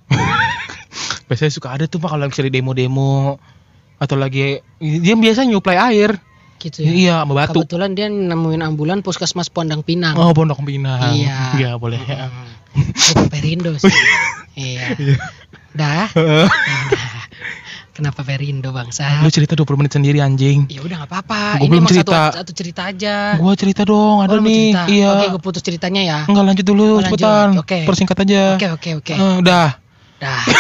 Biasanya 1.29 1.53
suka 1.53 1.69
ada 1.73 1.85
tuh 1.85 2.01
Pak 2.01 2.11
kalau 2.11 2.25
misalnya 2.25 2.53
demo-demo 2.53 3.37
atau 3.97 4.17
lagi 4.17 4.61
dia 4.81 5.15
biasa 5.15 5.45
nyuplai 5.45 5.77
air. 5.93 6.17
Gitu 6.57 6.81
ya. 6.81 6.89
Iya, 6.89 7.15
sama 7.25 7.33
batu. 7.37 7.61
Kebetulan 7.61 7.93
dia 7.93 8.09
nemuin 8.09 8.63
ambulan 8.65 9.05
puskesmas 9.05 9.53
Pondang 9.53 9.85
Pinang. 9.85 10.17
Oh, 10.17 10.33
Pondok 10.33 10.65
Pinang. 10.65 11.13
Iya. 11.13 11.41
Iya, 11.61 11.71
boleh. 11.77 12.01
ya. 12.01 12.33
Hmm. 12.33 13.29
Perindo 13.29 13.77
sih. 13.77 13.93
iya. 14.57 14.97
Dah. 15.75 16.09
Heeh. 16.17 16.47
Kenapa 17.94 18.26
Perindo 18.26 18.74
bangsa? 18.74 19.22
Lu 19.22 19.30
cerita 19.30 19.54
20 19.54 19.78
menit 19.78 19.94
sendiri 19.94 20.18
anjing. 20.18 20.66
Ya 20.66 20.83
udah 20.83 21.07
nggak 21.07 21.11
apa-apa. 21.14 21.62
Ini 21.62 21.70
belum 21.70 21.87
cerita. 21.87 22.35
satu 22.35 22.42
satu 22.42 22.52
cerita 22.52 22.83
aja. 22.90 23.38
Gua 23.38 23.54
cerita 23.54 23.87
dong, 23.87 24.18
Oh, 24.18 24.24
ada 24.26 24.35
mau 24.35 24.42
nih. 24.42 24.74
cerita? 24.74 24.83
Iya. 24.90 25.09
Oke, 25.14 25.26
gue 25.30 25.40
putus 25.40 25.62
ceritanya 25.62 26.02
ya. 26.02 26.18
Enggak 26.26 26.42
lanjut 26.42 26.66
dulu 26.66 26.83
Oh, 26.83 26.98
lanjut. 26.98 27.22
cepetan. 27.22 27.48
Oke. 27.54 27.78
Persingkat 27.87 28.18
aja. 28.26 28.42
Oke, 28.59 28.68
oke, 28.74 28.90
oke. 28.98 29.14
Eh, 29.14 29.35
udah. 29.38 29.68
Dah. 30.18 30.42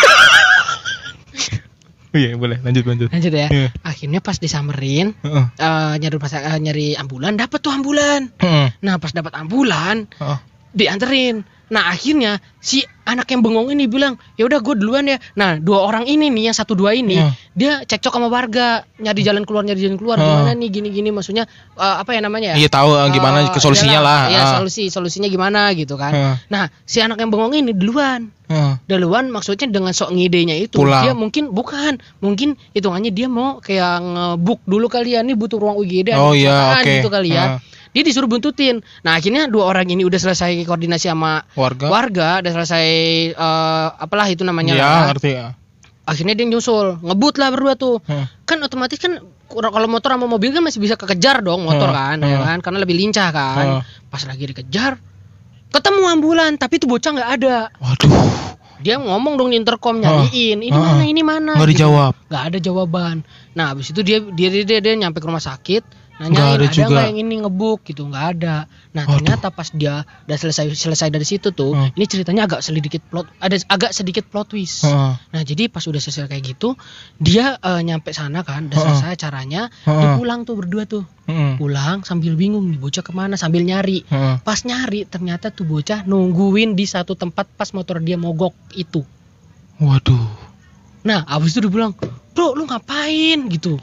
Iya, 2.14 2.38
boleh. 2.38 2.62
Lanjut, 2.62 2.86
lanjut. 2.86 3.10
Lanjut 3.10 3.32
ya. 3.34 3.50
Iya. 3.50 3.68
Akhirnya 3.82 4.22
pas 4.22 4.38
disamperin 4.38 5.18
Heeh. 5.18 5.44
eh, 5.50 5.94
nyari 5.98 6.16
pas 6.22 6.30
eh, 6.30 6.58
nyari 6.62 6.94
ambulan 6.94 7.34
dapat 7.34 7.58
tuh 7.58 7.74
ambulan. 7.74 8.30
Heeh. 8.38 8.70
Nah, 8.86 9.02
pas 9.02 9.10
dapat 9.10 9.34
ambulan 9.34 10.06
Heeh. 10.14 10.38
dianterin. 10.70 11.42
Nah, 11.74 11.90
akhirnya 11.90 12.38
si 12.62 12.86
anak 13.04 13.28
yang 13.28 13.40
bengong 13.40 13.68
ini 13.68 13.84
bilang, 13.84 14.16
"Ya 14.34 14.44
udah 14.44 14.58
gue 14.58 14.74
duluan 14.74 15.04
ya." 15.04 15.16
Nah, 15.34 15.56
dua 15.56 15.80
orang 15.82 16.04
ini 16.04 16.28
nih 16.28 16.48
yang 16.48 16.56
satu 16.56 16.72
dua 16.72 16.92
ini 16.92 17.16
Hmm. 17.16 17.32
dia 17.52 17.80
cekcok 17.80 18.12
sama 18.12 18.26
warga, 18.26 18.82
nyari 18.96 19.20
jalan 19.20 19.42
keluar, 19.42 19.62
nyari 19.62 19.80
jalan 19.80 19.94
keluar. 19.94 20.16
Hmm. 20.16 20.24
Gimana 20.26 20.50
nih 20.52 20.68
gini-gini 20.68 21.08
maksudnya 21.08 21.44
eh, 21.74 21.96
apa 21.96 22.10
ya 22.10 22.20
namanya 22.20 22.52
ya? 22.52 22.56
Iya 22.58 22.68
tahu 22.68 22.90
eh, 22.94 23.08
gimana 23.10 23.36
Eh, 23.44 23.56
solusinya 23.56 24.00
lah. 24.00 24.20
Iya, 24.26 24.40
Ah. 24.40 24.52
solusi 24.58 24.88
solusinya 24.88 25.26
gimana 25.26 25.70
gitu 25.72 25.94
kan. 25.94 26.10
Heeh. 26.10 26.34
Nah, 26.48 26.64
si 26.82 26.98
anak 26.98 27.16
yang 27.16 27.28
bengong 27.28 27.54
ini 27.54 27.70
duluan. 27.70 28.32
Heeh. 28.44 28.72
Duluan 28.86 29.28
maksudnya 29.28 29.64
dengan 29.66 29.90
sok 29.90 30.12
ngidenya 30.12 30.56
itu 30.58 30.76
Pulang. 30.76 31.00
dia 31.00 31.12
mungkin 31.12 31.48
bukan 31.50 31.96
mungkin 32.18 32.56
hitungannya 32.70 33.08
dia 33.08 33.24
mau 33.26 33.56
kayak 33.58 34.00
ngebuk 34.00 34.60
dulu 34.64 34.86
kali 34.86 35.12
ya 35.12 35.20
nih 35.20 35.32
butuh 35.32 35.56
ruang 35.56 35.76
UGD 35.76 36.12
Oh, 36.12 36.32
iya, 36.32 36.52
kecelakaan 36.52 36.82
oke. 36.82 36.92
gitu 36.94 37.08
kali 37.10 37.30
ya. 37.30 37.44
Ah. 37.46 37.58
Dia 37.90 38.02
disuruh 38.02 38.26
buntutin. 38.26 38.82
Nah, 39.00 39.14
akhirnya 39.14 39.46
dua 39.46 39.70
orang 39.70 39.86
ini 39.86 40.02
udah 40.02 40.18
selesai 40.18 40.50
koordinasi 40.62 41.06
sama 41.06 41.46
Warga. 41.54 41.86
warga, 41.86 42.28
udah 42.42 42.52
selesai 42.52 42.86
eh, 43.32 43.88
apalah 43.98 44.26
itu 44.30 44.42
namanya 44.42 44.74
Ya, 44.74 44.82
lah. 44.84 45.04
ngerti 45.12 45.30
ya. 45.34 45.46
Akhirnya 46.04 46.36
dia 46.36 46.44
nyusul, 46.44 47.00
ngebut 47.00 47.40
lah 47.40 47.48
berdua 47.48 47.74
tuh. 47.80 48.04
Heeh. 48.04 48.28
Kan 48.44 48.60
otomatis 48.60 49.00
kan 49.00 49.24
kalau 49.48 49.88
motor 49.88 50.12
sama 50.12 50.26
mobil 50.28 50.52
kan 50.52 50.60
masih 50.60 50.82
bisa 50.82 50.98
kekejar 50.98 51.40
dong 51.40 51.64
motor 51.64 51.88
Hmm, 51.88 51.96
kan, 51.96 52.16
hmm. 52.20 52.28
ya 52.28 52.38
kan? 52.44 52.58
Karena 52.60 52.78
lebih 52.84 52.96
lincah 52.98 53.28
kan. 53.32 53.66
Hmm. 53.78 54.10
Pas 54.12 54.22
lagi 54.28 54.44
dikejar, 54.44 55.00
ketemu 55.72 56.02
ambulan, 56.10 56.60
tapi 56.60 56.76
tuh 56.76 56.88
bocah 56.92 57.10
nggak 57.14 57.30
ada. 57.40 57.56
Waduh. 57.80 58.12
Dia 58.84 59.00
ngomong 59.00 59.40
dong 59.40 59.48
di 59.48 59.56
intercom 59.56 59.96
nyariin, 59.96 60.60
ini 60.60 60.68
mana, 60.68 61.02
ini 61.08 61.22
mana. 61.24 61.56
Nggak 61.56 61.72
gitu. 61.72 61.88
dijawab. 61.88 62.12
Nggak 62.28 62.42
ada 62.52 62.58
jawaban. 62.60 63.16
Nah, 63.56 63.72
habis 63.72 63.88
itu 63.88 64.04
dia 64.04 64.20
dia 64.20 64.52
dia, 64.52 64.62
dia, 64.66 64.78
dia 64.84 64.92
nyampe 64.98 65.24
ke 65.24 65.26
rumah 65.30 65.40
sakit, 65.40 66.03
nanyain 66.14 66.56
ada 66.56 66.66
ada 66.66 66.70
juga. 66.70 67.00
yang 67.04 67.18
ini 67.18 67.42
ngebuk 67.42 67.82
gitu, 67.84 68.06
nggak 68.06 68.26
ada. 68.38 68.56
Nah, 68.94 69.02
Waduh. 69.04 69.18
ternyata 69.18 69.50
pas 69.50 69.66
dia 69.68 70.02
udah 70.24 70.38
selesai 70.38 70.70
selesai 70.72 71.10
dari 71.10 71.22
situ 71.22 71.50
tuh, 71.50 71.74
Hmm. 71.74 71.90
ini 71.92 72.04
ceritanya 72.04 72.46
agak 72.46 72.62
sedikit 72.62 73.02
plot 73.02 73.26
ada 73.38 73.56
agak 73.66 73.90
sedikit 73.90 74.24
plot 74.26 74.46
twist. 74.50 74.86
Heeh. 74.86 75.12
Nah, 75.18 75.42
jadi 75.42 75.66
pas 75.66 75.82
udah 75.82 75.98
selesai 75.98 76.30
kayak 76.30 76.54
gitu, 76.54 76.78
dia 77.16 77.58
eh, 77.58 77.80
nyampe 77.82 78.10
sana 78.10 78.40
kan, 78.40 78.70
udah 78.70 78.78
Heeh. 78.78 78.86
selesai 78.94 79.18
caranya, 79.18 79.66
Heeh. 79.82 79.98
dia 79.98 80.08
pulang 80.14 80.42
tuh 80.42 80.54
berdua 80.54 80.86
tuh. 80.86 81.02
Heeh. 81.26 81.56
Pulang 81.56 82.04
sambil 82.04 82.34
bingung 82.34 82.68
nih 82.68 82.78
bocah 82.78 83.00
ke 83.00 83.10
mana 83.10 83.34
sambil 83.34 83.62
nyari. 83.62 84.06
Heeh. 84.06 84.38
Pas 84.40 84.62
nyari 84.62 85.04
ternyata 85.04 85.50
tuh 85.50 85.64
bocah 85.64 86.04
nungguin 86.04 86.72
di 86.72 86.84
satu 86.84 87.14
tempat 87.14 87.50
pas 87.50 87.70
motor 87.70 87.98
dia 87.98 88.14
mogok 88.14 88.54
itu. 88.72 89.02
Waduh. 89.76 90.22
Nah, 91.02 91.26
abis 91.26 91.52
itu 91.52 91.66
dia 91.66 91.72
bilang, 91.74 91.92
bro, 92.32 92.54
lu 92.54 92.64
ngapain 92.64 93.50
gitu? 93.50 93.76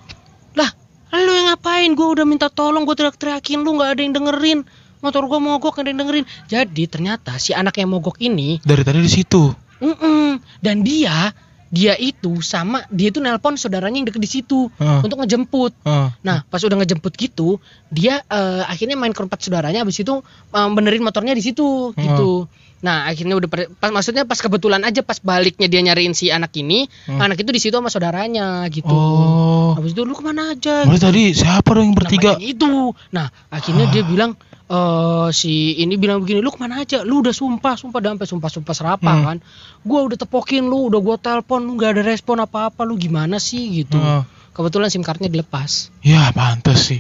Lu 1.12 1.32
yang 1.32 1.52
ngapain? 1.52 1.91
Gue 1.91 2.08
udah 2.15 2.24
minta 2.24 2.47
tolong, 2.47 2.88
gue 2.88 2.95
teriak-teriakin, 2.95 3.62
lu 3.62 3.76
nggak 3.76 3.89
ada 3.95 4.02
yang 4.02 4.13
dengerin. 4.15 4.60
Motor 5.02 5.28
gue 5.28 5.39
mogok, 5.41 5.82
ada 5.82 5.89
yang 5.91 6.00
dengerin. 6.06 6.26
Jadi 6.47 6.84
ternyata 6.88 7.36
si 7.36 7.52
anak 7.52 7.76
yang 7.76 7.91
mogok 7.91 8.21
ini, 8.21 8.62
Dari 8.63 8.86
tadi 8.86 9.02
di 9.02 9.12
situ. 9.12 9.50
mm-mm, 9.82 10.38
dan 10.62 10.86
dia, 10.86 11.34
dia 11.74 11.97
itu 11.97 12.38
sama, 12.45 12.86
dia 12.93 13.10
itu 13.10 13.17
nelpon 13.17 13.58
saudaranya 13.58 13.97
yang 13.97 14.08
deket 14.13 14.21
di 14.21 14.30
situ 14.30 14.69
Heeh. 14.78 15.02
untuk 15.02 15.17
ngejemput. 15.26 15.74
Heeh. 15.82 16.08
Nah, 16.21 16.45
pas 16.45 16.62
udah 16.62 16.78
ngejemput 16.78 17.17
gitu, 17.17 17.58
dia 17.89 18.21
eh, 18.21 18.63
akhirnya 18.69 18.93
main 18.93 19.10
ke 19.10 19.26
tempat 19.26 19.41
saudaranya, 19.41 19.82
abis 19.82 20.06
itu 20.06 20.21
eh, 20.54 20.69
benerin 20.69 21.02
motornya 21.02 21.34
di 21.34 21.41
situ, 21.41 21.97
gitu. 21.97 22.45
Nah, 22.82 23.06
akhirnya 23.06 23.38
udah 23.38 23.50
pas, 23.78 23.89
maksudnya 23.94 24.26
pas 24.26 24.41
kebetulan 24.41 24.82
aja 24.82 25.06
pas 25.06 25.22
baliknya 25.22 25.70
dia 25.70 25.82
nyariin 25.82 26.17
si 26.17 26.34
anak 26.34 26.50
ini, 26.58 26.89
Hmm. 27.06 27.22
anak 27.22 27.38
itu 27.38 27.50
di 27.54 27.62
situ 27.62 27.78
sama 27.78 27.94
saudaranya, 27.94 28.65
gitu. 28.74 28.89
Oh. 28.89 29.78
Habis 29.78 29.94
itu 29.94 30.02
lu 30.02 30.17
ke 30.17 30.24
mana 30.26 30.58
aja? 30.58 30.84
Mulai 30.84 30.98
gitu. 30.98 31.06
tadi 31.06 31.24
siapa 31.32 31.70
dong 31.72 31.94
yang 31.94 31.98
bertiga? 31.98 32.36
Namanya 32.36 32.50
itu. 32.50 32.74
Nah, 33.13 33.28
akhirnya 33.54 33.86
dia 33.89 34.02
bilang 34.02 34.34
eh 34.72 35.30
si 35.36 35.78
ini 35.78 36.00
bilang 36.00 36.24
begini, 36.24 36.39
lu 36.39 36.50
ke 36.50 36.58
mana 36.58 36.82
aja? 36.82 37.04
Lu 37.04 37.22
udah 37.22 37.36
sumpah, 37.36 37.76
sumpah 37.76 38.00
sampai 38.02 38.26
sumpah-sumpah 38.26 38.74
serapah 38.74 39.15
Hmm. 39.20 39.26
kan. 39.28 39.38
Gua 39.86 40.08
udah 40.08 40.17
tepokin 40.17 40.65
lu, 40.65 40.89
udah 40.89 41.00
gua 41.04 41.17
telepon, 41.20 41.62
lu 41.62 41.76
nggak 41.78 42.00
ada 42.00 42.04
respon 42.08 42.39
apa-apa, 42.39 42.82
lu 42.88 42.98
gimana 42.98 43.38
sih 43.38 43.84
gitu. 43.84 44.00
Heeh. 44.00 44.24
Kebetulan 44.52 44.89
SIM 44.89 45.04
cardnya 45.04 45.30
dilepas. 45.30 45.91
Ya 46.02 46.28
pantes 46.32 46.89
sih. 46.89 47.00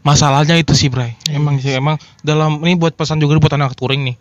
Masalahnya 0.00 0.56
itu 0.56 0.72
sih 0.72 0.88
Bray. 0.88 1.12
Iya. 1.28 1.36
Emang 1.36 1.60
sih 1.60 1.76
emang 1.76 2.00
dalam 2.24 2.56
ini 2.64 2.76
buat 2.76 2.96
pesan 2.96 3.20
juga 3.20 3.36
buat 3.36 3.52
anak 3.52 3.76
touring 3.76 4.00
nih. 4.08 4.16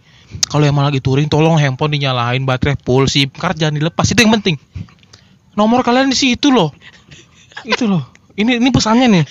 Kalau 0.51 0.65
emang 0.67 0.85
lagi 0.85 0.99
touring 0.99 1.31
tolong 1.31 1.57
handphone 1.57 1.95
dinyalain, 1.95 2.43
baterai 2.43 2.77
full, 2.83 3.07
SIM 3.07 3.31
card 3.31 3.55
jangan 3.55 3.79
dilepas. 3.79 4.05
Itu 4.11 4.19
yang 4.21 4.35
penting. 4.35 4.59
Nomor 5.55 5.81
kalian 5.81 6.11
di 6.11 6.17
situ 6.19 6.51
loh. 6.51 6.75
Itu 7.63 7.87
loh. 7.87 8.03
Ini 8.35 8.59
ini 8.59 8.69
pesannya 8.71 9.07
nih. 9.07 9.23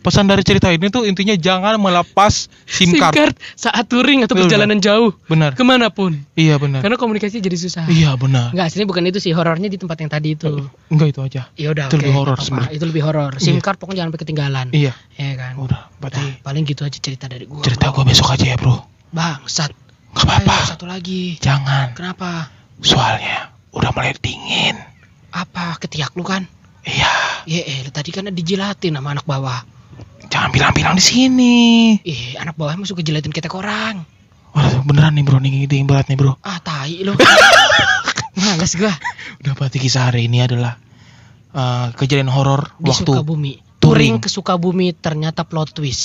Pesan 0.00 0.24
dari 0.24 0.40
cerita 0.40 0.72
ini 0.72 0.88
tuh 0.88 1.04
intinya 1.04 1.36
jangan 1.36 1.76
melepas 1.76 2.48
SIM 2.64 2.96
card. 2.96 3.36
saat 3.52 3.84
touring 3.84 4.24
atau 4.24 4.32
perjalanan 4.32 4.80
jauh 4.80 5.12
Benar. 5.28 5.52
ke 5.52 5.60
mana 5.60 5.92
pun. 5.92 6.16
Iya 6.32 6.56
benar. 6.56 6.80
Karena 6.80 6.96
komunikasi 6.96 7.36
jadi 7.38 7.52
susah. 7.52 7.84
Iya 7.84 8.16
benar. 8.16 8.48
Enggak, 8.50 8.72
aslinya 8.72 8.88
bukan 8.88 9.04
itu 9.06 9.20
sih 9.20 9.30
horornya 9.30 9.68
di 9.68 9.76
tempat 9.76 10.00
yang 10.00 10.08
tadi 10.08 10.28
itu. 10.32 10.48
Enggak 10.88 11.08
itu 11.12 11.20
aja. 11.20 11.42
Ya 11.52 11.68
udah, 11.68 11.86
Itu 11.86 11.96
oke, 11.96 12.00
lebih 12.00 12.14
horor 12.16 12.38
sebenarnya. 12.38 12.72
Itu 12.72 12.84
lebih 12.88 13.02
horor. 13.04 13.32
SIM 13.36 13.54
Iya. 13.54 13.62
card 13.62 13.76
pokoknya 13.76 13.96
jangan 14.00 14.08
sampai 14.08 14.22
ketinggalan. 14.24 14.66
Iya. 14.72 14.92
Ya 15.14 15.30
kan. 15.36 15.52
Udah, 15.60 15.80
berarti 16.00 16.24
Nah, 16.24 16.40
paling 16.40 16.64
gitu 16.64 16.82
aja 16.82 16.96
cerita 16.96 17.28
dari 17.28 17.44
gua. 17.44 17.60
cerita 17.60 17.84
bro. 17.86 18.00
gue 18.00 18.04
besok 18.08 18.28
aja 18.32 18.44
ya, 18.46 18.56
Bro. 18.56 18.74
Bangsat. 19.12 19.70
Gak 20.10 20.24
apa-apa. 20.24 20.56
Satu 20.64 20.88
lagi. 20.88 21.36
Jangan. 21.38 21.92
Kenapa? 21.92 22.48
Soalnya 22.80 23.52
udah 23.70 23.92
mulai 23.92 24.16
dingin. 24.16 24.80
Apa 25.28 25.76
ketiak 25.76 26.16
lu 26.16 26.24
kan? 26.24 26.48
Iya. 26.82 27.12
Ya 27.44 27.60
eh, 27.62 27.84
tadi 27.86 28.08
kan 28.10 28.24
dijilatin 28.26 28.96
sama 28.96 29.12
anak 29.12 29.28
bawah. 29.28 29.60
Jangan 30.30 30.50
bilang-bilang 30.50 30.94
di 30.94 31.04
sini. 31.04 31.56
Ih, 32.00 32.38
anak 32.38 32.54
bawah 32.54 32.78
masuk 32.78 33.02
kejilatin 33.02 33.34
ketek 33.34 33.50
orang. 33.52 34.06
Waduh, 34.50 34.82
beneran 34.82 35.14
nih 35.14 35.22
bro, 35.22 35.38
nih 35.38 35.66
ide 35.66 35.78
yang 35.78 35.86
berat 35.86 36.06
nih 36.06 36.18
bro. 36.18 36.34
Ah, 36.42 36.58
tai 36.58 37.02
lu. 37.02 37.14
Males 38.40 38.72
gua 38.74 38.94
Udah 39.42 39.52
berarti 39.52 39.76
kisah 39.76 40.08
hari 40.08 40.26
ini 40.26 40.40
adalah 40.40 40.78
eh, 41.50 41.86
kejadian 41.94 42.30
horor 42.30 42.72
waktu 42.78 43.10
Sukabumi. 43.10 43.58
touring. 43.78 43.80
Touring 43.82 44.14
ke 44.18 44.28
Sukabumi 44.28 44.88
ternyata 44.92 45.42
plot 45.44 45.74
twist. 45.74 46.04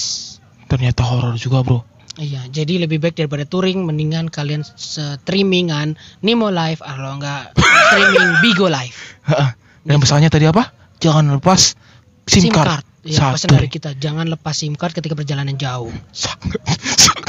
ternyata 0.65 1.05
horor 1.05 1.38
juga 1.38 1.62
bro. 1.62 1.86
Iya, 2.15 2.47
jadi 2.49 2.81
lebih 2.81 2.97
baik 2.97 3.19
daripada 3.19 3.45
touring 3.45 3.86
mendingan 3.86 4.31
kalian 4.31 4.63
streamingan 4.65 5.93
Nemo 6.23 6.49
Live 6.49 6.81
kalau 6.81 7.19
enggak 7.19 7.53
streaming 7.53 8.31
Bigo 8.43 8.65
Live. 8.65 8.97
Heeh. 9.29 9.49
Dan 9.86 10.01
pesannya 10.01 10.31
tadi 10.31 10.49
apa? 10.49 10.73
Jangan 10.97 11.29
lepas 11.38 11.77
SIM, 12.25 12.49
card. 12.49 12.81
Pesan 13.05 13.37
Satu. 13.37 13.53
dari 13.53 13.69
kita 13.69 13.93
jangan 13.93 14.25
lepas 14.25 14.51
SIM 14.51 14.73
card 14.73 14.91
ketika 14.91 15.13
perjalanan 15.13 15.53
jauh. 15.53 15.93
Sangat, 16.09 16.57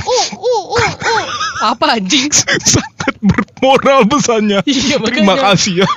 Uh, 0.07 0.27
uh, 0.39 0.65
uh, 0.71 0.93
uh. 0.95 1.25
Apa 1.67 1.99
anjing? 1.99 2.31
sangat 2.31 3.15
bermoral 3.19 4.07
pesannya. 4.07 4.63
Iya, 4.63 5.03
Terima 5.03 5.35
kasih 5.35 5.83
ya. 5.83 5.89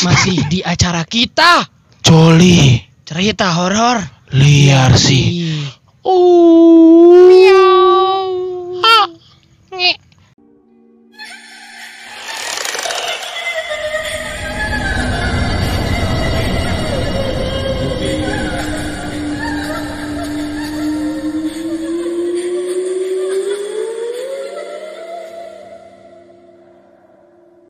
Masih 0.00 0.38
di 0.46 0.62
acara 0.62 1.02
kita 1.02 1.66
Joli, 2.00 2.78
cerita 3.02 3.50
horor. 3.52 3.98
liar 4.32 4.94
sih. 4.94 5.42
Oh. 6.02 7.12